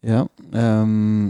[0.00, 0.26] Ja.
[0.50, 1.26] ehm,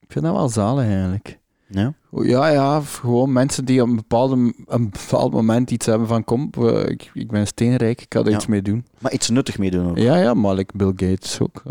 [0.00, 1.38] ik vind dat wel zalig eigenlijk.
[1.68, 1.94] Ja?
[2.22, 6.50] Ja, ja, gewoon mensen die op een, bepaalde, een bepaald moment iets hebben van kom,
[6.86, 8.36] ik, ik ben steenrijk, ik ga er Ja.
[8.36, 8.86] iets mee doen.
[8.98, 9.98] Maar iets nuttig meedoen ook.
[9.98, 11.62] Ja, ja, maar like Bill Gates ook.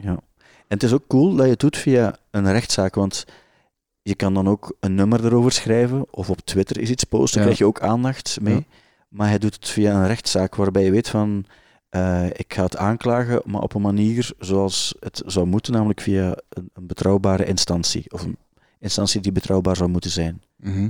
[0.00, 0.18] Ja.
[0.68, 3.24] En het is ook cool dat je het doet via een rechtszaak, want
[4.02, 7.44] je kan dan ook een nummer erover schrijven, of op Twitter is iets posten, Ja.
[7.44, 8.54] krijg je ook aandacht mee.
[8.54, 8.62] Ja.
[9.08, 11.44] Maar hij doet het via een rechtszaak, waarbij je weet van,
[11.88, 16.36] eh, ik ga het aanklagen, maar op een manier zoals het zou moeten, namelijk via
[16.48, 18.36] een, een betrouwbare instantie, of een
[18.84, 20.42] instantie die betrouwbaar zou moeten zijn.
[20.56, 20.88] Mhm.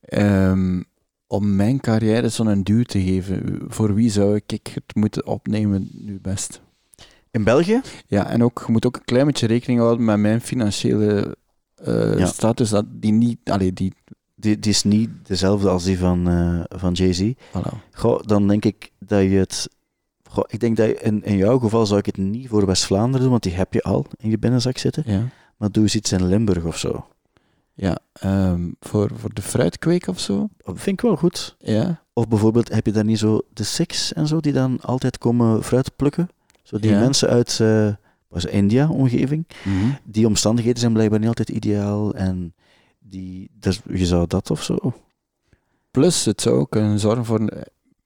[0.00, 0.82] Ehm,
[1.26, 6.18] om mijn carrière zo'n duw te geven, voor wie zou ik het moeten opnemen nu
[6.20, 6.60] best?
[7.30, 7.80] In België?
[8.06, 11.36] Ja, en ook, je moet ook een klein beetje rekening houden met mijn financiële
[11.74, 12.26] eh, Ja.
[12.26, 13.92] status, dat die niet, allee, die
[14.42, 17.32] die, die is niet dezelfde als die van, eh, van Jay-Z.
[17.92, 19.68] Goh, dan denk ik dat je het.
[20.30, 23.20] Goh, ik denk dat je in, in jouw geval zou ik het niet voor West-Vlaanderen
[23.20, 25.02] doen, want die heb je al in je binnenzak zitten.
[25.06, 25.28] Ja.
[25.62, 27.06] Maar doe eens iets in Limburg of zo.
[27.74, 30.48] Ja, ehm, voor, voor de fruitkweek of zo.
[30.56, 31.56] Dat vind ik wel goed.
[31.58, 32.02] Ja.
[32.12, 35.62] Of bijvoorbeeld, heb je daar niet zo de Six en zo, die dan altijd komen
[35.62, 36.28] fruit plukken?
[36.62, 36.98] Zo die Ja.
[36.98, 37.88] mensen uit eh
[38.28, 39.46] was India, omgeving.
[39.64, 39.90] Mhm.
[40.04, 42.14] Die omstandigheden zijn blijkbaar niet altijd ideaal.
[42.14, 42.54] En
[42.98, 44.76] die, dus je zou dat of zo.
[45.90, 47.50] Plus, het zou ook kunnen zorgen voor een,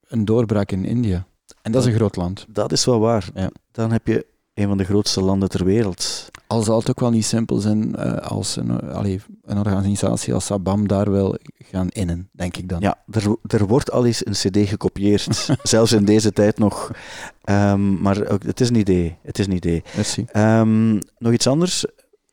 [0.08, 1.26] een doorbraak in India.
[1.62, 2.46] En dat is een groot land.
[2.48, 3.28] Dat is wel waar.
[3.34, 3.50] Ja.
[3.72, 6.30] Dan heb je een van de grootste landen ter wereld.
[6.46, 10.44] Al zal het ook wel niet simpel zijn eh, als een, allee, een organisatie als
[10.44, 12.80] Sabam daar wil gaan innen, denk ik dan.
[12.80, 15.48] Ja, er, er wordt al eens een CD gekopieerd.
[15.62, 16.90] zelfs in deze tijd nog.
[17.44, 19.16] Ehm, maar ook, het is een idee.
[19.22, 19.82] Het is een idee.
[19.96, 20.24] Merci.
[20.32, 21.84] Ehm, nog iets anders,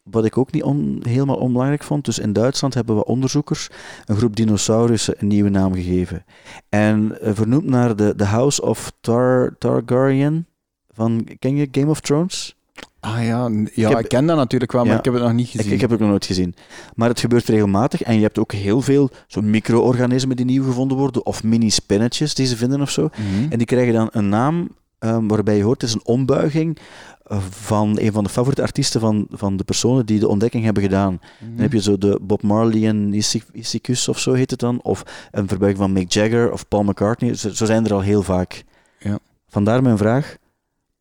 [0.03, 2.05] wat ik ook niet on- helemaal onbelangrijk vond.
[2.05, 3.69] Dus in Duitsland hebben we onderzoekers
[4.05, 6.25] een groep dinosaurussen een nieuwe naam gegeven.
[6.69, 10.47] En eh, vernoemd naar de, de House of Tar Targaryen.
[10.91, 12.55] Van, ken je Game of Thrones?
[13.03, 14.97] Ah ja, ja ik, heb- ken dat natuurlijk wel, maar Ja.
[14.99, 15.71] ik heb het nog niet gezien.
[15.73, 16.55] ik heb het nog nooit gezien.
[16.95, 20.97] Maar het gebeurt regelmatig en je hebt ook heel veel zo'n micro-organismen die nieuw gevonden
[20.97, 23.09] worden, of mini-spinnetjes die ze vinden of zo.
[23.17, 23.51] Mhm.
[23.51, 26.77] En die krijgen dan een naam ehm, waarbij je hoort, het is een ombuiging
[27.23, 30.83] eh, van een van de favoriete artiesten van, van de personen die de ontdekking hebben
[30.83, 31.13] gedaan.
[31.39, 31.51] Mhm.
[31.51, 33.13] Dan heb je zo de Bob Marley en
[33.51, 37.33] Issicus of zo heet het dan, of een verbuiging van Mick Jagger of Paul McCartney.
[37.35, 38.63] Zo, zo zijn er al heel vaak.
[38.99, 39.19] Ja.
[39.47, 40.35] Vandaar mijn vraag,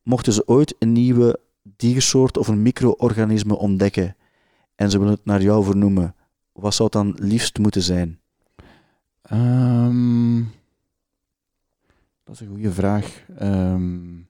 [0.02, 1.38] mochten ze ooit een nieuwe
[1.82, 4.16] diersoort of een micro-organisme ontdekken
[4.74, 6.14] en ze willen het naar jou vernoemen,
[6.52, 8.20] wat zou het dan liefst moeten zijn?
[9.22, 10.36] Ehm,
[12.24, 13.24] dat is een goede vraag.
[13.38, 14.20] Ehm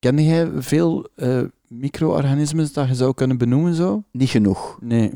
[0.00, 4.02] ken jij veel eh micro-organismen dat je zou kunnen benoemen zo?
[4.12, 4.78] Niet genoeg.
[4.80, 5.12] Nee.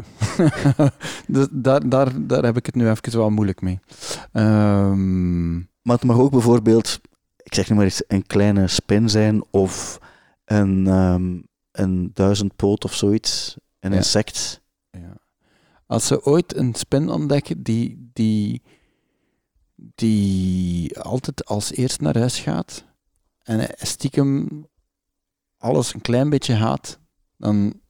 [1.26, 3.80] dus daar, daar, daar heb ik het nu even wel moeilijk mee.
[4.32, 7.00] Ehm, Maar het mag ook bijvoorbeeld,
[7.42, 9.98] ik zeg nu maar eens, een kleine spin zijn of
[10.44, 10.86] een,
[11.74, 13.56] een duizendpoot of zoiets.
[13.80, 13.96] Een Ja.
[13.96, 14.60] insect.
[14.90, 15.16] ja.
[15.86, 18.62] Als ze ooit een spin ontdekken die, die,
[19.94, 22.84] die altijd als eerst naar huis gaat
[23.42, 24.48] en stiekem
[25.58, 26.98] alles een klein beetje haat,
[27.36, 27.80] dan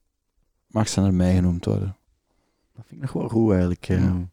[0.66, 1.97] mag ze naar mij genoemd worden.
[2.74, 3.89] Dat vind ik nog wel goed eigenlijk.
[3.89, 3.99] eh.
[4.03, 4.28] Ja.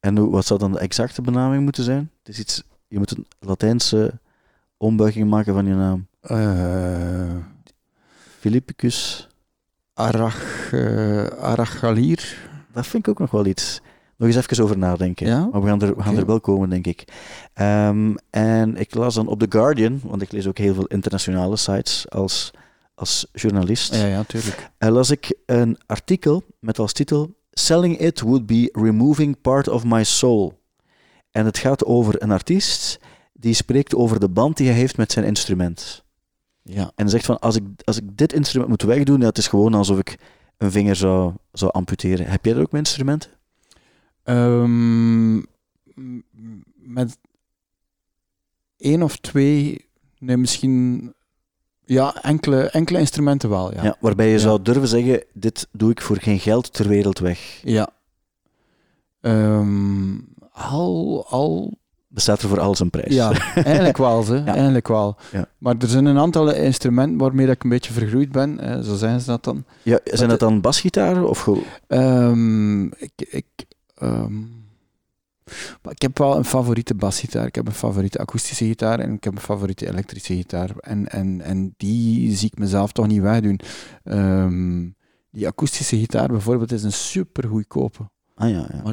[0.00, 2.10] En hoe, wat zou dan de exacte benaming moeten zijn?
[2.18, 4.20] Het is iets, je moet een Latijnse
[4.76, 6.06] ombuiging maken van je naam.
[6.20, 7.36] Eh
[8.38, 9.28] Philippicus,
[9.94, 12.48] Arach, eh, Arachalier.
[12.72, 13.80] dat vind ik ook nog wel iets.
[14.16, 15.26] Nog eens even over nadenken.
[15.26, 15.48] Ja?
[15.52, 17.04] Maar we gaan er, we gaan er wel komen, denk ik.
[17.54, 21.56] Ehm, en ik las dan op The Guardian, want ik lees ook heel veel internationale
[21.56, 22.50] sites als,
[22.94, 23.94] als journalist.
[23.94, 24.70] Ja, ja, tuurlijk.
[24.78, 29.84] En las ik een artikel met als titel Selling it would be removing part of
[29.84, 30.60] my soul.
[31.30, 32.98] En het gaat over een artiest
[33.32, 36.04] die spreekt over de band die hij heeft met zijn instrument.
[36.70, 36.92] Ja.
[36.94, 39.74] En zegt van, als ik, als ik dit instrument moet wegdoen, ja, het is gewoon
[39.74, 40.16] alsof ik
[40.56, 42.26] een vinger zou, zou amputeren.
[42.26, 43.30] Heb jij dat ook met instrumenten?
[44.22, 45.44] Ehm, m-
[46.74, 47.18] met
[48.76, 49.86] één of twee,
[50.18, 51.12] nee, misschien
[51.84, 53.74] ja, enkele, enkele instrumenten wel.
[53.74, 53.82] Ja.
[53.82, 53.96] Ja.
[54.00, 54.38] waarbij je Ja.
[54.38, 57.60] zou durven zeggen, dit doe ik voor geen geld ter wereld weg.
[57.64, 57.88] ja.
[59.20, 60.18] Ehm,
[60.52, 61.78] al, al,
[62.10, 63.14] Bestaat er voor alles een prijs.
[63.14, 65.16] ja, eigenlijk wel, ze, eigenlijk wel.
[65.32, 65.48] Ja.
[65.58, 68.96] Maar er zijn een aantal instrumenten waarmee dat ik een beetje vergroeid ben, eh, zo
[68.96, 69.64] zijn ze dat dan.
[69.82, 71.28] Ja, zijn dat dan basgitaren?
[71.28, 73.46] Of gewoon- Ehm, ik, ik,
[73.94, 74.38] ehm,
[75.82, 79.24] maar ik heb wel een favoriete basgitaar, ik heb een favoriete akoestische gitaar en ik
[79.24, 80.70] heb een favoriete elektrische gitaar.
[80.80, 83.60] En, en, en die zie ik mezelf toch niet wegdoen.
[84.04, 84.86] Ehm,
[85.30, 88.08] die akoestische gitaar bijvoorbeeld is een super goedkope.
[88.34, 88.92] Ah ja, ja.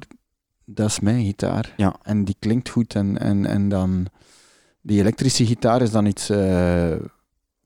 [0.66, 1.74] Dat is mijn gitaar.
[1.78, 1.96] Ja.
[2.04, 2.96] En die klinkt goed.
[2.96, 4.06] En, en, en dan
[4.82, 6.96] die elektrische gitaar is dan iets eh,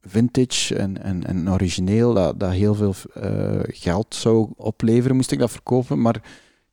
[0.01, 5.39] vintage en, en, en origineel, dat, dat heel veel eh, geld zou opleveren, moest ik
[5.39, 6.01] dat verkopen.
[6.01, 6.21] Maar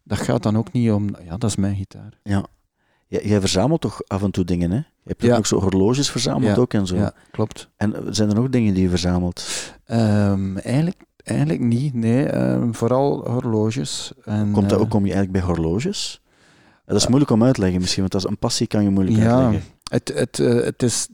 [0.03, 1.09] dat gaat dan ook niet om.
[1.24, 2.18] Ja, dat is mijn gitaar.
[2.22, 2.47] ja.
[3.09, 4.77] Jij verzamelt toch af en toe dingen, hè?
[4.77, 5.37] Je hebt Ja.
[5.37, 6.61] ook zo horloges verzameld Ja.
[6.62, 6.97] ook en zo.
[6.97, 7.68] Ja, klopt.
[7.77, 9.47] En eh, zijn er nog dingen die je verzamelt?
[9.85, 12.27] Ehm, eigenlijk, eigenlijk niet, nee.
[12.27, 14.12] Ehm, vooral horloges.
[14.24, 16.20] En, Komt dat eh, ook om je eigenlijk bij horloges?
[16.85, 19.16] Dat is moeilijk om uit te leggen misschien, want als een passie kan je moeilijk
[19.16, 19.37] Ja.
[19.43, 19.70] uitleggen.
[19.91, 21.09] Het, het, eh, het is.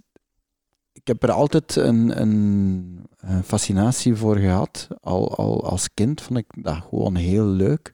[0.92, 3.00] Ik heb er altijd een, een,
[3.44, 4.88] fascinatie voor gehad.
[5.00, 7.92] Al, al als kind vond ik dat gewoon heel leuk.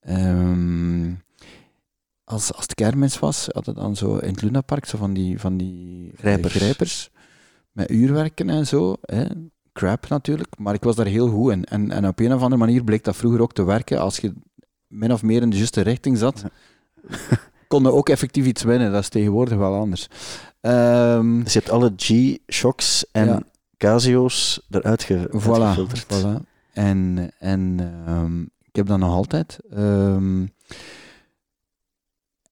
[0.00, 1.12] Ehm,
[2.24, 5.38] als, als het kermis was, hadden we dan zo in het Lunapark zo van die,
[5.40, 6.54] van die eh, Grijpers.
[6.54, 7.10] grijpers
[7.72, 8.96] met uurwerken en zo.
[9.02, 9.24] Hè.
[9.72, 11.64] Crap natuurlijk, maar ik was daar heel goed in.
[11.64, 14.32] En, en op een of andere manier bleek dat vroeger ook te werken als je
[14.86, 16.44] min of meer in de juiste richting zat,
[17.68, 18.92] konden ook effectief iets winnen.
[18.92, 20.06] Dat is tegenwoordig wel anders.
[20.60, 23.42] Dus je hebt alle G-Shocks en Ja.
[23.76, 26.06] Casio's eruit ge Voilà, uitgefilterd.
[26.06, 26.48] voilà.
[26.72, 29.58] En, en ehm, ik heb dat nog altijd.
[29.70, 30.46] Ehm,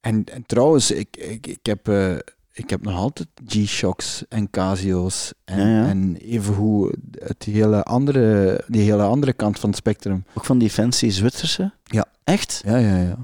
[0.00, 2.16] en, en trouwens, ik, ik, ik, heb, eh,
[2.58, 5.32] ik heb nog altijd G-Shocks en Casio's.
[5.44, 5.86] En, Ja, ja.
[5.88, 10.24] en evengoed het hele andere, die hele andere kant van het spectrum.
[10.34, 11.72] Ook van die fancy Zwitserse?
[11.84, 12.04] Ja.
[12.24, 12.62] Echt?
[12.64, 13.16] Ja, ja, ja.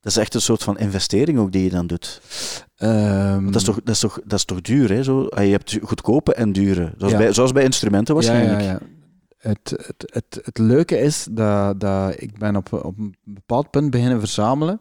[0.00, 2.20] Dat is echt een soort van investering ook die je dan doet.
[2.76, 5.02] Ehm, Dat is toch, dat is toch, dat is toch duur, hè?
[5.02, 6.92] Zo, je hebt goedkope en dure.
[6.96, 7.18] Zoals, Ja.
[7.18, 8.60] bij, zoals bij instrumenten waarschijnlijk.
[8.60, 8.78] Ja, ja, ja.
[9.38, 13.90] Het, het, het, het leuke is dat, dat ik ben op, op een bepaald punt
[13.90, 14.80] beginnen verzamelen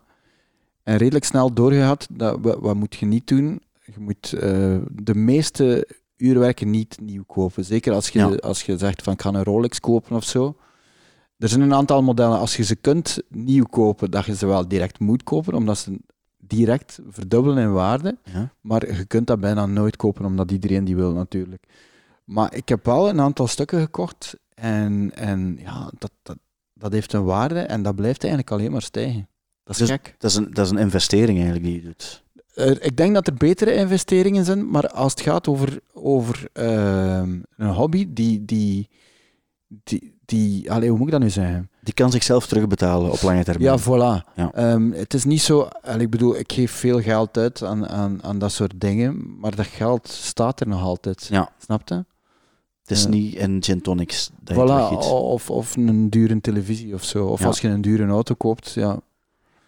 [0.84, 3.62] en redelijk snel doorgehad dat wat, wat moet je niet doen?
[3.94, 5.88] Je moet eh, de meeste
[6.18, 7.66] uurwerken niet nieuw kopen.
[7.66, 8.28] Zeker als je, Ja.
[8.36, 10.56] als je zegt van ik ga een Rolex kopen of zo.
[11.38, 14.68] Er zijn een aantal modellen, als je ze kunt nieuw kopen, dat je ze wel
[14.68, 16.00] direct moet kopen, omdat ze
[16.38, 18.18] direct verdubbelen in waarde.
[18.24, 18.54] Ja.
[18.62, 21.64] Maar je kunt dat bijna nooit kopen, omdat iedereen die wil natuurlijk.
[22.24, 26.38] Maar ik heb wel een aantal stukken gekocht en, en ja, dat, dat,
[26.74, 29.28] dat heeft een waarde en dat blijft eigenlijk alleen maar stijgen.
[29.64, 30.16] Dat is Dus- gek.
[30.18, 32.24] Dat, is een, dat is een investering eigenlijk die je doet.
[32.60, 37.40] Er- ik denk dat er betere investeringen zijn, maar als het gaat over, over ehm,
[37.58, 38.90] een hobby die, die,
[39.84, 41.70] die, die allee, hoe moet ik dat nu zeggen?
[41.84, 43.78] Die kan zichzelf terugbetalen op lange termijn.
[43.78, 44.34] Ja, voilà.
[44.36, 44.52] Ja.
[44.54, 48.40] Ehm, het is niet zo, ik bedoel, ik geef veel geld uit aan, aan, aan
[48.40, 51.28] dat soort dingen, maar dat geld staat er nog altijd.
[51.32, 51.50] Ja.
[51.58, 51.96] Snap je?
[52.82, 53.10] Het is Ja.
[53.10, 55.12] niet een gin tonics dat je Voilà, weggiet.
[55.12, 57.26] of, of een dure televisie of zo.
[57.26, 57.46] Of Ja.
[57.46, 59.00] als je een dure auto koopt, ja.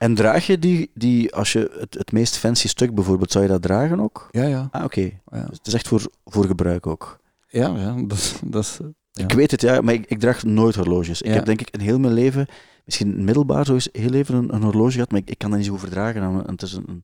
[0.02, 3.50] En draag je die, die als je het, het meest fancy stuk bijvoorbeeld, zou je
[3.50, 4.28] dat dragen ook?
[4.32, 4.68] Ja, ja.
[4.72, 5.02] Ah, oké.
[5.32, 7.20] Ja, Dus het is echt voor, voor gebruik ook.
[7.48, 8.80] ja, ja dat, is- dat is...
[9.12, 9.24] Ja.
[9.24, 11.22] Ik weet het, ja, maar ik, ik draag nooit horloges.
[11.22, 12.48] Ik heb denk ik in heel mijn leven,
[12.86, 15.58] misschien middelbaar zo eens heel even een, een horloge gehad, maar ik, ik kan dat
[15.60, 16.22] niet zo overdragen.
[16.22, 17.04] aan- aan- het is een, een-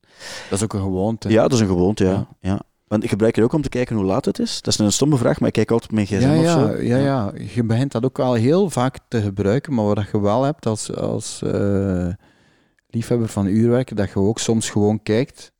[0.50, 1.28] Dat is ook een gewoonte.
[1.28, 2.28] ja, dat is een gewoonte, ja.
[2.40, 2.60] Ja.
[2.86, 4.62] Want ik gebruik het ook om te kijken hoe laat het is.
[4.62, 6.52] Dat is een stomme vraag, maar ik kijk altijd op mijn gsm ja, of ja,
[6.52, 6.82] zo.
[6.82, 7.32] ja, ja.
[7.54, 10.94] Je begint dat ook al heel vaak te gebruiken, maar wat je wel hebt als,
[10.96, 12.08] als eh,
[12.90, 15.52] liefhebber van uurwerk, dat je ook soms gewoon kijkt.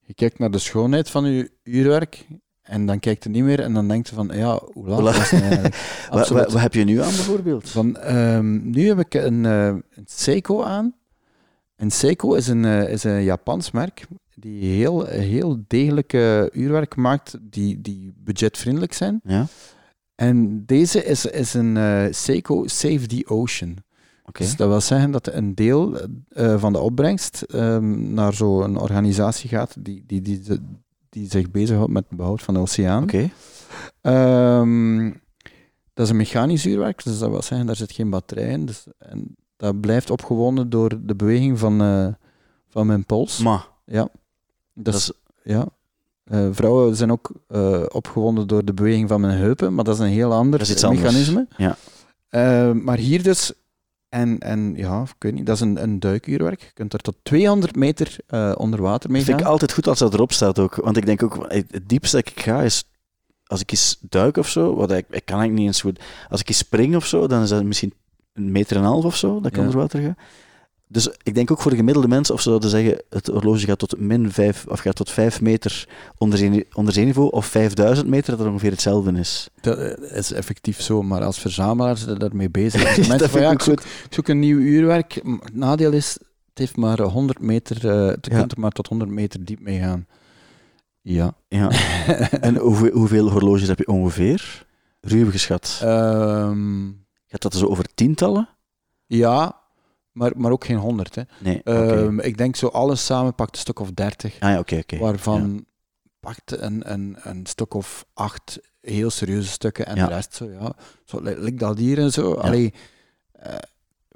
[0.00, 2.26] Je kijkt naar de schoonheid van je uurwerk
[2.62, 5.30] en dan kijkt je niet meer en dan denkt je van, ja, hoe laat is
[5.30, 5.74] het eigenlijk?
[6.10, 7.70] Wat, wat, wat heb je nu aan bijvoorbeeld?
[7.70, 10.94] Van, ehm, nu heb ik een, eh, een Seiko aan.
[11.76, 14.06] En Seiko is een, eh, is een Japans merk
[14.40, 19.20] die heel, heel degelijke uurwerk maakt die, die budgetvriendelijk zijn.
[19.24, 19.46] Ja,
[20.14, 23.76] En deze is, is een eh, Seiko Save the Ocean.
[24.28, 24.42] Oké.
[24.42, 25.96] Dus dat wil zeggen dat een deel
[26.28, 30.42] eh, van de opbrengst ehm, naar zo'n organisatie gaat die, die, die,
[31.08, 33.02] die zich bezighoudt met het behoud van de oceaan.
[33.02, 33.30] Oké.
[34.00, 35.10] Ehm,
[35.94, 38.66] dat is een mechanisch uurwerk, dus dat wil zeggen, daar zit geen batterij in.
[38.66, 42.06] Dus, en dat blijft opgewonden door de beweging van, eh,
[42.68, 43.38] van mijn pols.
[43.38, 44.08] Maar, ja.
[44.74, 45.12] Dat dat is,
[45.42, 45.66] ja.
[46.24, 47.30] Eh, vrouwen zijn ook
[47.92, 50.74] opgewonden door de beweging van mijn heupen, maar dat is een heel ander Dat is
[50.74, 51.02] iets anders.
[51.02, 51.46] mechanisme.
[51.56, 51.76] Ja.
[52.28, 53.52] Eh, maar hier dus,
[54.08, 56.60] en, en ja, ik weet niet, dat is een, een duikuurwerk.
[56.60, 59.46] Je kunt er tot 200 meter eh, onder water mee dat vind gaan.
[59.46, 60.74] ik altijd goed als dat erop staat ook.
[60.74, 62.84] Want ik denk ook, het diepste dat ik ga is,
[63.44, 66.00] als ik eens duik of zo, wat ik, ik kan eigenlijk niet eens goed.
[66.28, 67.92] Als ik eens spring of zo, dan is dat misschien
[68.32, 69.62] een meter en een half of zo, dat ik Ja.
[69.62, 70.14] onder water ga.
[70.90, 73.78] Dus ik denk ook voor de gemiddelde mensen, of ze zouden zeggen, het horloge gaat
[73.78, 78.36] tot min 5, of gaat tot 5 meter onder, zee, onder zeeniveau, of 5000 meter,
[78.36, 79.48] dat er ongeveer hetzelfde is.
[79.60, 82.82] Dat eh, is effectief zo, maar als verzamelaar zijn ze daarmee bezig.
[82.94, 85.14] Dus Dat mensen van, vind ja, ik zoek, ik zoek een nieuw uurwerk.
[85.14, 86.12] Het nadeel is,
[86.48, 88.38] het heeft maar 100 meter, je Ja.
[88.38, 90.06] kunt er maar tot 100 meter diep mee gaan.
[91.00, 91.34] Ja.
[91.48, 91.70] Ja.
[92.40, 94.66] en hoeveel, hoeveel horloges heb je ongeveer?
[95.00, 95.80] Ruw geschat.
[95.82, 96.86] Ehm,
[97.26, 98.48] Gaat dat zo over tientallen?
[99.06, 99.57] ja,
[100.18, 101.14] maar, maar ook geen 100.
[101.14, 101.22] Hè.
[101.38, 101.60] Nee.
[101.64, 104.36] Ehm, ik denk zo alles samen pakt een stuk of 30.
[104.40, 104.98] Ah ja, oké, oké.
[104.98, 105.64] waarvan
[106.20, 110.06] pakt een, een, een stuk of acht heel serieuze stukken en Ja.
[110.06, 110.72] de rest zo, ja.
[111.04, 112.32] Zo, li- like dat hier en zo.
[112.32, 112.72] Allee,
[113.32, 113.54] eh,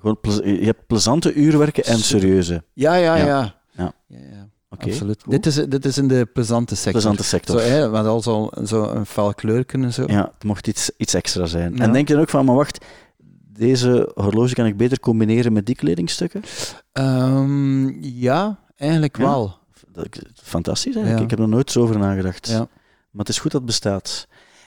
[0.00, 2.64] Gewoon je hebt plezante uurwerken en serieuze.
[2.72, 3.24] ja, ja, Ja.
[3.26, 3.54] ja.
[3.72, 3.92] Ja.
[4.06, 4.48] ja, ja.
[4.78, 5.22] Absoluut.
[5.28, 6.92] Dit, is, dit is in de plezante sector.
[6.92, 7.60] Plezante sector.
[7.60, 10.04] Zo, hè, met al zo, zo een fel kleurken en zo.
[10.06, 11.74] Ja, het mocht iets, iets extra zijn.
[11.76, 11.82] Ja.
[11.82, 12.84] En denk je dan ook van, maar wacht,
[13.52, 16.42] deze horloge kan ik beter combineren met die kledingstukken?
[16.92, 19.24] Ehm, ja eigenlijk Ja?
[19.24, 19.60] wel.
[20.34, 21.18] Fantastisch eigenlijk.
[21.18, 21.24] Ja.
[21.24, 22.48] Ik heb er nooit zo over nagedacht.
[22.48, 22.58] Ja.
[22.58, 22.68] Maar
[23.24, 24.26] het is goed dat het bestaat.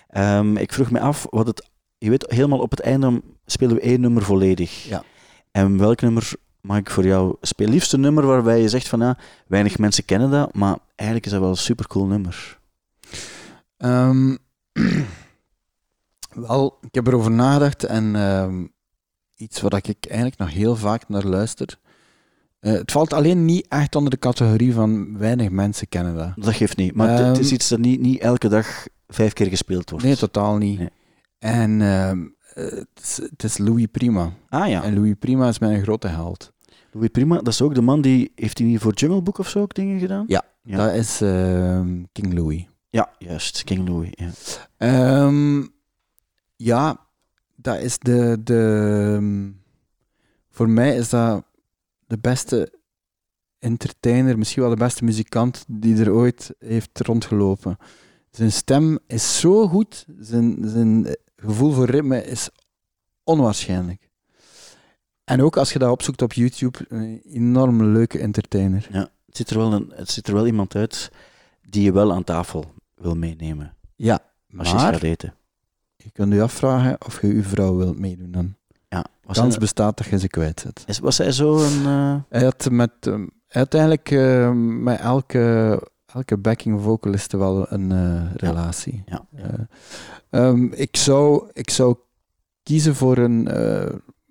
[0.10, 3.82] Ehm, ik vroeg me af, wat het, je weet, helemaal op het einde spelen we
[3.82, 4.84] één nummer volledig.
[4.84, 5.04] Ja.
[5.52, 6.32] En welk nummer
[6.62, 7.72] mag ik voor jou spelen?
[7.74, 9.18] Liefst een nummer waarbij je zegt van, ja,
[9.48, 12.60] weinig mensen kennen dat, maar eigenlijk is dat wel een supercool nummer.
[13.78, 14.36] Ehm,
[16.48, 18.16] wel, ik heb erover nagedacht en
[19.36, 21.80] iets waar ik eigenlijk nog heel vaak naar luister,
[22.60, 26.32] Eh, het valt alleen niet echt onder de categorie van weinig mensen kennen dat.
[26.36, 26.96] Dat geeft niet.
[26.96, 30.06] Maar het- het is Ehm, iets dat niet, niet elke dag vijf keer gespeeld wordt.
[30.06, 30.80] Nee, totaal niet.
[30.80, 30.90] Nee.
[31.40, 34.32] En ehm, eh, het, is, het is Louis Prima.
[34.50, 36.52] Ah ja, En Louis Prima is mijn grote held.
[36.92, 38.32] Louis Prima, dat is ook de man die...
[38.36, 40.24] Heeft hij niet voor Jungle Book of zo ook dingen gedaan?
[40.28, 40.44] Ja.
[40.64, 40.78] Ja.
[40.78, 42.66] Dat is ehm, King Louis.
[42.90, 43.64] Ja, juist.
[43.64, 44.30] King Louis, ja.
[46.58, 47.05] Ja,
[47.66, 49.13] dat is de, de.
[49.16, 49.51] ehm,
[50.49, 51.43] Voor mij is dat
[52.07, 52.74] de beste
[53.59, 57.78] entertainer, misschien wel de beste muzikant die er ooit heeft rondgelopen.
[58.32, 62.49] Zijn stem is zo goed, zijn, zijn gevoel voor ritme is
[63.24, 64.09] onwaarschijnlijk.
[65.24, 68.88] En ook als je dat opzoekt op YouTube, een enorm leuke entertainer.
[68.91, 69.09] ja.
[69.26, 71.11] Het, ziet er wel een, het ziet er wel iemand uit
[71.70, 73.76] die je wel aan tafel wil meenemen.
[73.95, 74.20] Ja,
[74.57, 75.34] Als je maar gaat eten.
[76.06, 78.56] Je kunt je afvragen of je uw vrouw wilt meedoen dan.
[78.89, 79.06] Ja.
[79.24, 80.84] Was, Kans bestaat dat je ze kwijt zet.
[80.88, 81.86] is, was hij zo een...
[81.86, 84.51] eh, Hij had met, ehm, uiteindelijk eh,
[84.82, 89.03] met elke, elke backing vocalist wel een eh, relatie.
[89.06, 89.26] ja.
[89.36, 89.49] Eh,
[90.30, 91.95] ehm, ik, zou, ik zou
[92.64, 93.47] kiezen voor een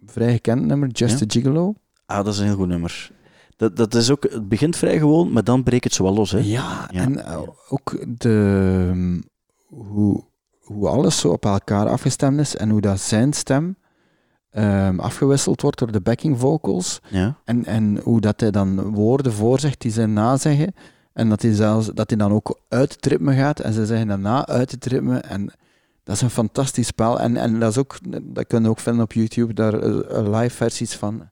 [0.07, 1.25] vrij gekend nummer, Just Ja?
[1.27, 1.75] a Gigolo.
[2.07, 3.11] Ah, dat is een heel goed nummer.
[3.57, 6.31] Dat, dat is ook, het begint vrij gewoon, maar dan breekt het zo wel los.
[6.31, 6.39] Hè?
[6.39, 7.01] Ja, Ja.
[7.01, 7.25] en
[7.69, 9.21] ook de, ehm,
[9.67, 10.25] hoe,
[10.65, 13.77] hoe alles zo op elkaar afgestemd is en hoe dat zijn stem
[14.51, 17.01] ehm, afgewisseld wordt door de backing vocals.
[17.09, 17.37] Ja.
[17.45, 20.75] En, en hoe dat hij dan woorden voorzegt die ze nazeggen.
[21.13, 23.61] En dat hij, zelfs, dat hij dan ook uit het ritme gaat.
[23.61, 25.19] En ze zeggen daarna uit het ritme.
[25.19, 25.53] En
[26.03, 27.21] dat is een fantastisch spel.
[27.21, 30.57] En, en dat, is ook, dat kun je ook vinden op YouTube, daar eh, live
[30.57, 31.29] versies van.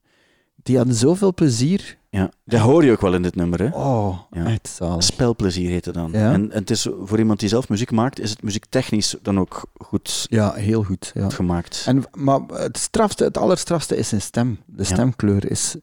[0.62, 1.98] Die hadden zoveel plezier.
[2.10, 2.30] ja.
[2.44, 3.58] Dat hoor je ook wel in dit nummer.
[3.62, 3.68] Hè?
[3.72, 4.44] Oh, Ja.
[4.44, 5.02] echt zalig.
[5.02, 6.10] Spelplezier heet het dan.
[6.12, 6.32] Ja.
[6.32, 9.62] En, en het is voor iemand die zelf muziek maakt, is het muziektechnisch dan ook
[9.78, 11.10] goed Ja, heel goed.
[11.14, 11.28] Ja.
[11.30, 11.84] gemaakt.
[11.86, 14.58] En, maar het, strafste, het allerstrafste is zijn stem.
[14.66, 15.76] De stemkleur is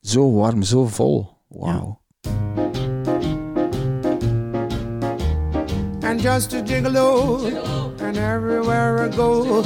[0.00, 1.28] zo warm, zo vol.
[1.48, 1.98] Wauw.
[6.02, 7.36] and just a gigolo.
[8.00, 9.62] And everywhere I go,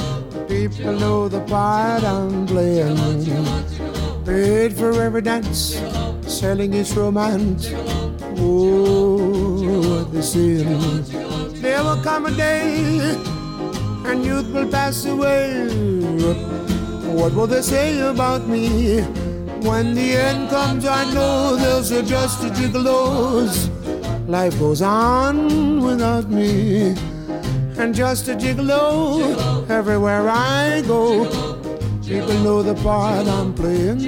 [0.47, 2.97] people know the part I'm playing.
[4.31, 5.75] Paid for every dance,
[6.25, 7.67] selling its romance.
[8.39, 10.63] Oh, they say.
[11.59, 13.17] There will come a day,
[14.05, 15.67] and youth will pass away.
[17.11, 19.01] What will they say about me?
[19.67, 23.67] When the end comes, I know they'll say just a gigolos.
[24.29, 26.95] Life goes on without me.
[27.77, 31.50] And just a gigolo everywhere I go.
[32.11, 33.99] People know the part I'm playing.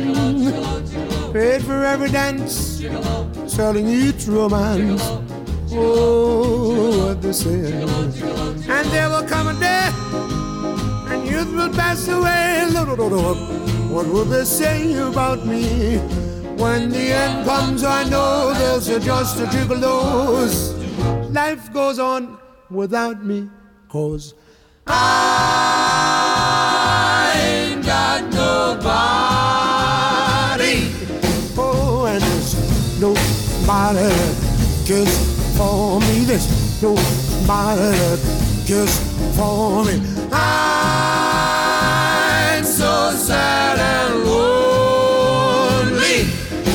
[1.32, 2.84] Paid for every dance,
[3.48, 5.02] selling each romance.
[5.72, 7.72] Oh, what they say.
[8.68, 9.90] And there will come a day,
[11.14, 12.68] and youth will pass away.
[13.94, 15.98] What will they say about me?
[16.58, 20.76] When the end comes, I know say just a gigolos.
[21.34, 22.38] Life goes on
[22.70, 23.50] without me,
[23.88, 24.34] cause
[24.86, 25.83] I
[33.94, 34.10] nobody
[34.86, 35.18] cares
[35.58, 36.26] for me.
[36.26, 36.48] There's
[36.82, 38.18] nobody
[38.66, 39.00] cares
[39.36, 40.02] for me.
[40.32, 41.44] I'm
[42.64, 45.84] so sad and lonely.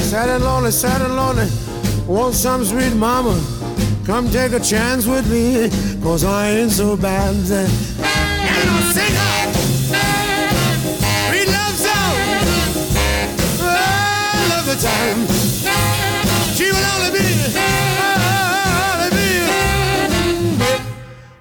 [0.03, 1.49] Sad and lonely, sad and lonely.
[2.07, 3.41] Want some sweet mama?
[4.07, 5.69] Come take a chance with me,
[6.03, 7.35] cause I ain't so bad.
[7.35, 7.51] And
[8.01, 9.53] I'll sing her
[11.29, 12.17] sweet love song.
[13.61, 15.38] All of the time.
[16.59, 17.23] She will only be,
[18.91, 19.27] only be.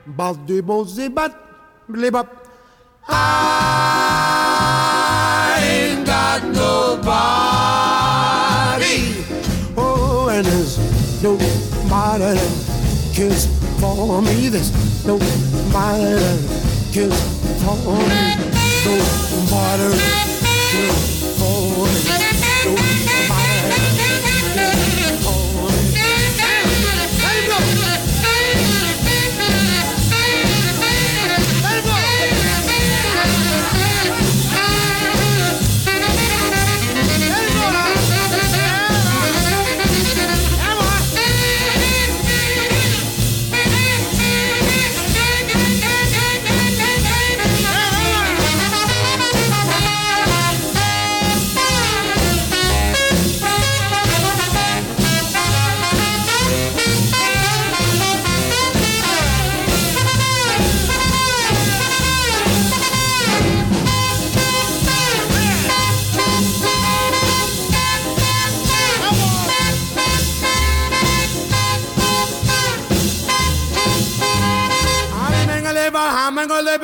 [0.05, 1.33] Baldi bozi bat,
[1.89, 2.27] blibop.
[3.09, 3.17] I
[5.73, 7.25] ain't got nobody.
[9.75, 10.77] Oh, and there's
[11.23, 12.37] nobody that
[13.15, 13.47] cares
[13.79, 14.49] for me.
[14.49, 14.69] There's
[15.03, 16.39] nobody that
[16.93, 17.19] cares
[17.65, 17.73] for
[18.05, 18.17] me.
[18.85, 19.97] Nobody
[20.69, 21.09] cares
[21.39, 21.57] for
[21.89, 22.05] me.
[22.65, 23.46] Nobody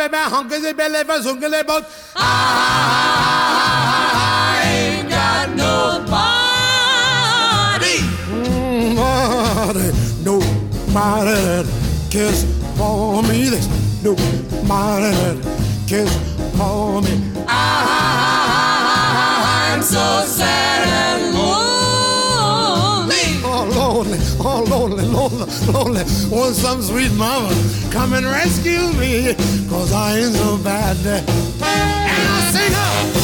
[0.09, 1.03] baby, belly.
[2.15, 2.23] I
[4.65, 6.03] ain't got nobody.
[8.95, 9.91] Nobody,
[10.23, 11.69] nobody
[12.09, 12.43] kiss
[12.77, 13.49] for me.
[13.49, 13.67] This
[14.03, 15.41] nobody
[15.87, 16.11] kiss
[16.57, 17.32] for me.
[25.67, 26.03] Lonely.
[26.29, 27.49] Want some sweet mama
[27.91, 29.35] come and rescue me,
[29.69, 30.97] cause I ain't so bad.
[31.05, 31.25] And
[31.61, 33.22] I sing up,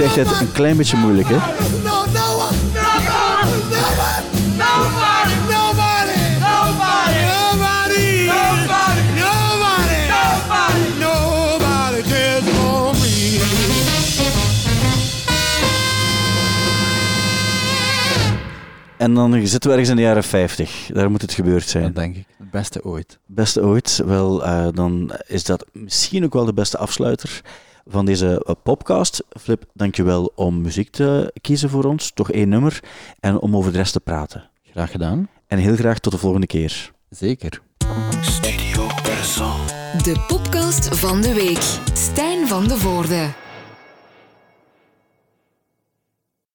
[0.00, 1.36] Je je het een klein beetje moeilijk, hè?
[18.96, 20.90] En dan zitten we ergens in de jaren 50.
[20.92, 21.84] Daar moet het gebeurd zijn.
[21.84, 22.24] Dat denk ik.
[22.38, 23.18] Het beste ooit.
[23.26, 24.02] Beste ooit.
[24.06, 27.42] Wel, eh, dan is dat misschien ook wel de beste afsluiter
[27.90, 29.24] van deze eh, podcast.
[29.40, 32.12] Flip, dankjewel om muziek te kiezen voor ons.
[32.12, 32.82] Toch één nummer.
[33.20, 34.50] En om over de rest te praten.
[34.62, 35.28] Graag gedaan.
[35.46, 36.92] En heel graag tot de volgende keer.
[37.08, 37.62] Zeker.
[40.02, 41.80] De podcast van de week.
[41.92, 43.49] Stijn van de Voorde.